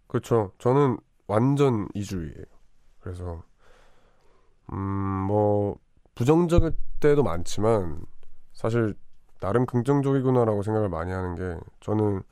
그렇죠. 0.07 0.53
저는 0.59 0.97
완전 1.27 1.89
이주의예요. 1.95 2.45
그래서 3.01 3.43
음 4.73 5.25
뭐 5.27 5.79
부정적일 6.15 6.73
때도 7.01 7.23
많지만 7.23 8.05
사실 8.53 8.95
나름 9.41 9.67
긍정적이구나라고 9.67 10.63
생각을 10.63 10.89
많이 10.89 11.13
하는 11.13 11.35
게 11.35 11.59
저는 11.81 12.23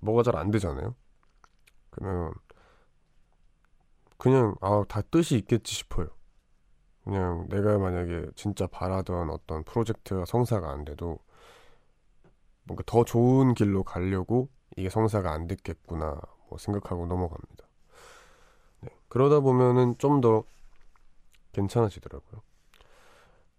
뭐가 0.00 0.22
잘 0.22 0.36
안 0.36 0.50
되잖아요. 0.50 0.94
그러면 1.90 2.32
그냥 4.18 4.54
아 4.60 4.84
다 4.88 5.02
뜻이 5.02 5.36
있겠지 5.38 5.74
싶어요. 5.74 6.08
그냥 7.04 7.46
내가 7.48 7.78
만약에 7.78 8.26
진짜 8.36 8.66
바라던 8.66 9.30
어떤 9.30 9.64
프로젝트가 9.64 10.24
성사가 10.26 10.70
안 10.70 10.84
돼도 10.84 11.18
뭔가 12.64 12.82
더 12.86 13.04
좋은 13.04 13.54
길로 13.54 13.82
가려고 13.84 14.48
이게 14.76 14.88
성사가 14.88 15.32
안 15.32 15.46
됐겠구나 15.46 16.20
뭐 16.48 16.58
생각하고 16.58 17.06
넘어갑니다. 17.06 17.64
네, 19.10 19.14
그러다 19.14 19.40
보면은 19.40 19.98
좀 19.98 20.20
더 20.20 20.44
괜찮아지더라고요. 21.52 22.42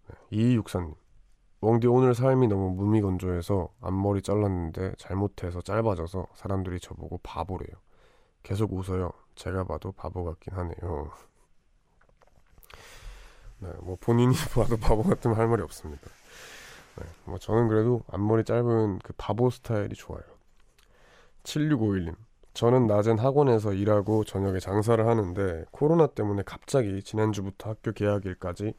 네, 0.07 0.15
이육사님, 0.31 0.93
웡디 1.61 1.87
오늘 1.87 2.15
삶이 2.15 2.47
너무 2.47 2.71
무미건조해서 2.71 3.69
앞머리 3.81 4.21
잘랐는데 4.21 4.95
잘못해서 4.97 5.61
짧아져서 5.61 6.27
사람들이 6.35 6.79
저보고 6.79 7.19
바보래요. 7.23 7.77
계속 8.43 8.73
웃어요. 8.73 9.11
제가 9.35 9.65
봐도 9.65 9.91
바보 9.91 10.23
같긴 10.23 10.53
하네요. 10.53 11.11
네, 13.59 13.69
뭐 13.81 13.97
본인이 13.99 14.33
봐도 14.55 14.77
바보 14.77 15.03
같으면 15.03 15.37
할 15.37 15.47
말이 15.47 15.61
없습니다. 15.61 16.07
네, 16.97 17.05
뭐 17.25 17.37
저는 17.37 17.67
그래도 17.67 18.03
앞머리 18.09 18.43
짧은 18.43 18.99
그 18.99 19.13
바보 19.17 19.49
스타일이 19.49 19.95
좋아요. 19.95 20.23
7651님. 21.43 22.15
저는 22.53 22.87
낮엔 22.87 23.17
학원에서 23.17 23.73
일하고 23.73 24.23
저녁에 24.23 24.59
장사를 24.59 25.05
하는데 25.05 25.65
코로나 25.71 26.07
때문에 26.07 26.43
갑자기 26.45 27.01
지난주부터 27.01 27.69
학교 27.71 27.91
개학일까지 27.91 28.73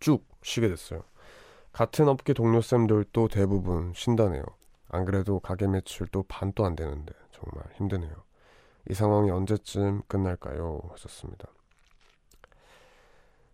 쭉 0.00 0.24
쉬게 0.42 0.68
됐어요. 0.68 1.02
같은 1.72 2.08
업계 2.08 2.32
동료 2.32 2.60
쌤들도 2.60 3.28
대부분 3.28 3.92
쉰다네요. 3.94 4.42
안 4.90 5.04
그래도 5.04 5.40
가게 5.40 5.66
매출도 5.66 6.24
반도 6.28 6.64
안 6.64 6.76
되는데 6.76 7.12
정말 7.30 7.64
힘드네요. 7.74 8.12
이 8.90 8.94
상황이 8.94 9.30
언제쯤 9.30 10.02
끝날까요? 10.06 10.80
하셨습니다. 10.90 11.48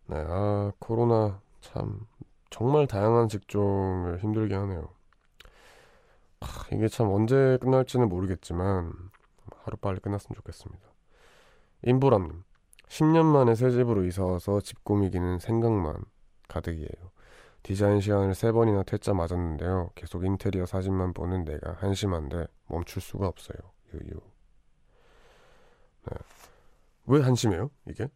네, 0.06 0.24
아 0.28 0.72
코로나 0.78 1.40
참 1.60 2.06
정말 2.50 2.86
다양한 2.86 3.28
직종을 3.28 4.20
힘들게 4.20 4.54
하네요. 4.54 4.88
하, 6.44 6.74
이게 6.74 6.88
참 6.88 7.08
언제 7.08 7.58
끝날지는 7.60 8.08
모르겠지만 8.08 8.92
하루 9.62 9.76
빨리 9.76 10.00
끝났으면 10.00 10.36
좋겠습니다. 10.36 10.82
임보람님, 11.86 12.44
10년 12.88 13.24
만에 13.24 13.54
새 13.54 13.70
집으로 13.70 14.04
이사 14.04 14.24
와서 14.24 14.60
집 14.60 14.84
꾸미기는 14.84 15.38
생각만 15.38 16.04
가득이에요. 16.48 17.12
디자인 17.62 18.00
시간을 18.00 18.34
세 18.34 18.52
번이나 18.52 18.82
퇴짜 18.82 19.14
맞았는데요. 19.14 19.90
계속 19.94 20.24
인테리어 20.24 20.66
사진만 20.66 21.14
보는 21.14 21.44
내가 21.44 21.72
한심한데 21.74 22.46
멈출 22.68 23.00
수가 23.00 23.26
없어요. 23.26 23.56
유유. 23.94 24.20
네. 26.10 26.16
왜 27.06 27.22
한심해요? 27.22 27.70
이게? 27.88 28.08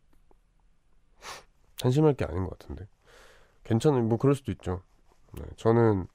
한심할 1.83 2.15
게 2.15 2.27
아닌 2.27 2.45
것 2.45 2.59
같은데. 2.59 2.87
괜찮은 3.65 4.09
뭐 4.09 4.19
그럴 4.19 4.35
수도 4.35 4.53
있죠. 4.53 4.83
네. 5.33 5.45
저는 5.57 6.07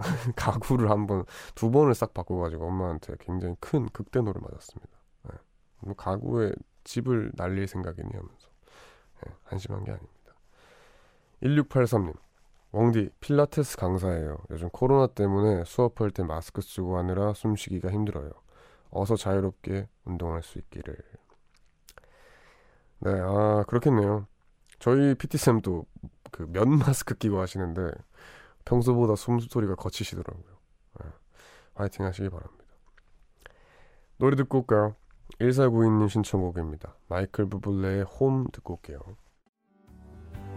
가구를 0.36 0.90
한 0.90 1.06
번, 1.06 1.24
두 1.54 1.70
번을 1.70 1.94
싹 1.94 2.14
바꿔가지고 2.14 2.66
엄마한테 2.66 3.14
굉장히 3.20 3.54
큰 3.60 3.86
극대노를 3.88 4.40
맞았습니다. 4.40 4.92
네. 5.24 5.30
뭐 5.80 5.94
가구에 5.94 6.52
집을 6.84 7.32
날릴 7.34 7.66
생각이니 7.68 8.08
하면서. 8.12 8.48
네. 9.24 9.32
한심한 9.44 9.84
게 9.84 9.92
아닙니다. 9.92 10.34
1683님. 11.42 12.14
웡디, 12.72 13.10
필라테스 13.20 13.76
강사예요. 13.78 14.38
요즘 14.50 14.68
코로나 14.70 15.08
때문에 15.08 15.64
수업할 15.64 16.10
때 16.10 16.22
마스크 16.22 16.60
쓰고 16.62 16.96
하느라 16.98 17.32
숨쉬기가 17.34 17.90
힘들어요. 17.90 18.30
어서 18.90 19.16
자유롭게 19.16 19.88
운동할 20.04 20.42
수 20.42 20.58
있기를. 20.58 20.96
네, 23.00 23.10
아, 23.20 23.64
그렇겠네요. 23.66 24.26
저희 24.78 25.14
PT쌤도 25.14 25.86
그 26.30 26.44
면 26.46 26.78
마스크 26.78 27.14
끼고 27.14 27.40
하시는데 27.40 27.90
평소보다 28.64 29.16
숨소리가 29.16 29.74
거치시더라고요. 29.74 30.56
네, 31.00 31.10
화이팅 31.74 32.04
하시기 32.04 32.28
바랍니다. 32.28 32.64
노래 34.18 34.36
듣고 34.36 34.58
올까요? 34.58 34.96
1492님 35.40 36.08
신청곡입니다. 36.08 36.94
마이클 37.08 37.46
부블레의 37.46 38.02
홈 38.02 38.46
듣고 38.52 38.74
올게요. 38.74 39.00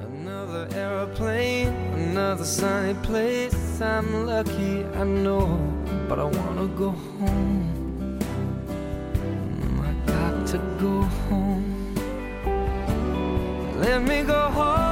Another 0.02 0.68
aeroplane, 0.76 1.74
another 1.94 2.44
sunny 2.44 2.94
place. 3.04 3.80
I'm 3.80 4.26
lucky, 4.26 4.84
I 4.96 5.04
know, 5.04 5.48
but 6.10 6.20
I 6.20 6.26
wanna 6.26 6.68
go 6.76 6.90
home. 7.20 8.20
Mm, 9.14 9.80
I 9.80 9.94
got 10.08 10.48
to 10.48 10.58
go 10.80 11.04
home. 11.30 11.96
Let 13.80 14.02
me 14.02 14.24
go 14.24 14.50
home. 14.50 14.83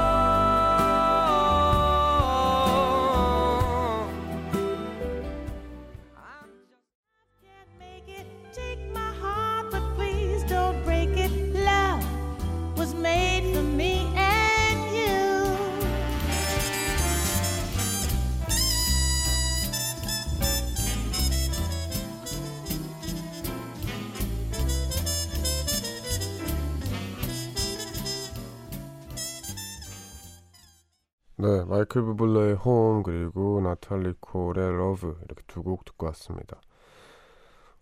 네, 31.92 32.00
마이클 32.00 32.04
부블레의 32.04 32.54
홈 32.56 33.04
그리고 33.04 33.60
나탈리 33.62 34.14
콜의 34.22 34.78
Love 34.78 35.20
이렇게 35.26 35.44
두 35.48 35.62
곡 35.62 35.84
듣고 35.84 36.06
왔습니다. 36.08 36.62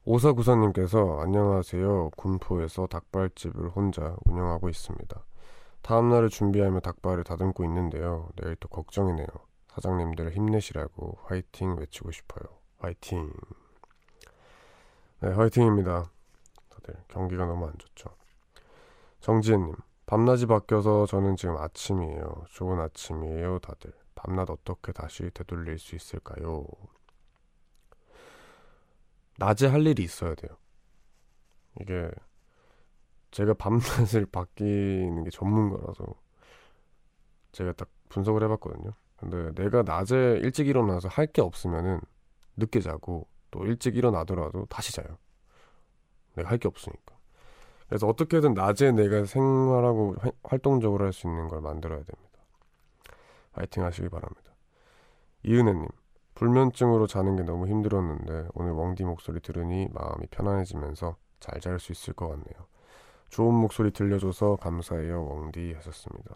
오사구사님께서 0.03 1.19
안녕하세요. 1.21 2.09
군포에서 2.17 2.87
닭발집을 2.87 3.69
혼자 3.69 4.15
운영하고 4.25 4.67
있습니다. 4.67 5.23
다음날을 5.83 6.29
준비하며 6.29 6.79
닭발을 6.79 7.23
다듬고 7.23 7.63
있는데요. 7.65 8.29
내일 8.37 8.55
또 8.55 8.67
걱정이네요. 8.69 9.27
사장님들 9.67 10.31
힘내시라고 10.31 11.19
화이팅 11.25 11.75
외치고 11.77 12.09
싶어요. 12.09 12.41
화이팅. 12.79 13.31
네, 15.21 15.29
화이팅입니다. 15.29 16.09
다들 16.69 16.95
경기가 17.09 17.45
너무 17.45 17.67
안 17.67 17.73
좋죠. 17.77 18.09
정지혜님, 19.19 19.75
밤낮이 20.07 20.47
바뀌어서 20.47 21.05
저는 21.05 21.35
지금 21.35 21.57
아침이에요. 21.57 22.45
좋은 22.49 22.79
아침이에요, 22.79 23.59
다들. 23.59 23.98
밤낮 24.23 24.49
어떻게 24.49 24.91
다시 24.91 25.29
되돌릴 25.33 25.79
수 25.79 25.95
있을까요? 25.95 26.65
낮에 29.37 29.65
할 29.67 29.85
일이 29.87 30.03
있어야 30.03 30.35
돼요. 30.35 30.55
이게 31.81 32.11
제가 33.31 33.53
밤낮을 33.55 34.25
바뀌는 34.31 35.23
게 35.23 35.29
전문가라서 35.31 36.05
제가 37.51 37.73
딱 37.73 37.89
분석을 38.09 38.43
해봤거든요. 38.43 38.91
근데 39.17 39.51
내가 39.61 39.83
낮에 39.83 40.15
일찍 40.41 40.67
일어나서 40.67 41.07
할 41.09 41.27
게 41.31 41.41
없으면은 41.41 41.99
늦게 42.57 42.79
자고 42.81 43.27
또 43.51 43.65
일찍 43.65 43.97
일어나더라도 43.97 44.65
다시 44.67 44.93
자요. 44.93 45.17
내가 46.35 46.49
할 46.49 46.57
게 46.59 46.67
없으니까. 46.67 47.15
그래서 47.89 48.07
어떻게든 48.07 48.53
낮에 48.55 48.91
내가 48.93 49.25
생활하고 49.25 50.15
화- 50.19 50.31
활동적으로 50.43 51.05
할 51.05 51.13
수 51.13 51.27
있는 51.27 51.47
걸 51.47 51.61
만들어야 51.61 51.99
됩니다. 52.03 52.28
파이팅 53.59 53.83
하시기 53.83 54.07
바랍니다. 54.07 54.53
이은혜님, 55.43 55.85
불면증으로 56.35 57.07
자는 57.07 57.35
게 57.35 57.43
너무 57.43 57.67
힘들었는데 57.67 58.47
오늘 58.53 58.71
웡디 58.71 59.03
목소리 59.03 59.41
들으니 59.41 59.89
마음이 59.91 60.27
편안해지면서 60.31 61.17
잘 61.41 61.59
잘 61.59 61.77
수 61.79 61.91
있을 61.91 62.13
것 62.13 62.29
같네요. 62.29 62.67
좋은 63.29 63.53
목소리 63.53 63.91
들려줘서 63.91 64.55
감사해요, 64.57 65.25
웡디 65.25 65.73
하셨습니다. 65.73 66.35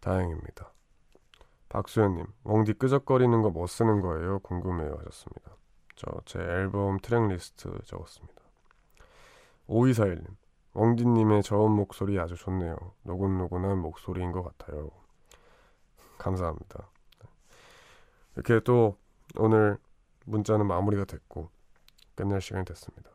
다행입니다. 0.00 0.72
박수현님, 1.68 2.24
웡디 2.44 2.74
끄적거리는 2.74 3.42
거 3.42 3.50
뭐 3.50 3.66
쓰는 3.66 4.00
거예요? 4.00 4.38
궁금해요 4.40 4.94
하셨습니다. 5.00 5.56
저 5.96 6.06
제 6.24 6.38
앨범 6.38 6.98
track 6.98 7.28
list 7.28 7.70
적었습니다. 7.84 8.42
5241님, 9.68 10.26
웡디님의 10.74 11.42
저음 11.42 11.72
목소리 11.72 12.18
아주 12.18 12.36
좋네요. 12.36 12.76
노곤노곤한 13.02 13.78
목소리인 13.78 14.32
것 14.32 14.42
같아요. 14.42 14.90
감사합니다. 16.24 16.88
이렇게 18.34 18.60
또 18.60 18.96
오늘 19.36 19.76
문자는 20.24 20.66
마무리가 20.66 21.04
됐고 21.04 21.50
끝낼 22.14 22.40
시간이 22.40 22.64
됐습니다. 22.64 23.10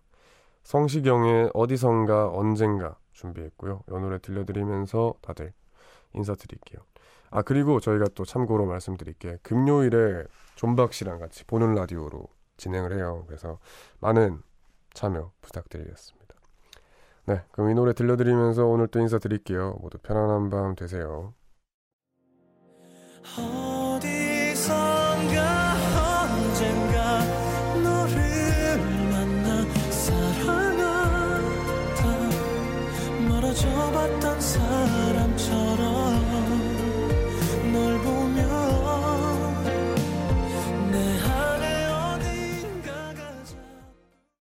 성시경의 0.64 1.51
어디선가 1.55 2.30
언젠가 2.30 2.97
준비했고요. 3.14 3.84
이 3.88 3.91
노래 3.91 4.20
들려드리면서 4.20 5.16
다들 5.22 5.53
인사드릴게요. 6.14 6.82
아 7.32 7.41
그리고 7.41 7.80
저희가 7.80 8.05
또 8.14 8.26
참고로 8.26 8.66
말씀드릴 8.66 9.16
게 9.16 9.38
금요일에 9.41 10.26
존박 10.55 10.93
씨랑 10.93 11.20
같이 11.20 11.45
보는 11.45 11.74
라디오로 11.74 12.28
진행을 12.57 12.93
해요. 12.93 13.24
그래서 13.28 13.60
많은 13.99 14.41
참여 14.93 15.32
부탁드리겠습니다. 15.41 16.36
네, 17.26 17.43
그럼 17.51 17.70
이 17.70 17.74
노래 17.74 17.93
들려드리면서 17.93 18.66
오늘 18.66 18.88
또 18.88 18.99
인사드릴게요. 18.99 19.78
모두 19.82 19.97
편안한 19.99 20.49
밤 20.49 20.76
되세요. 20.76 21.34
home. 23.24 23.78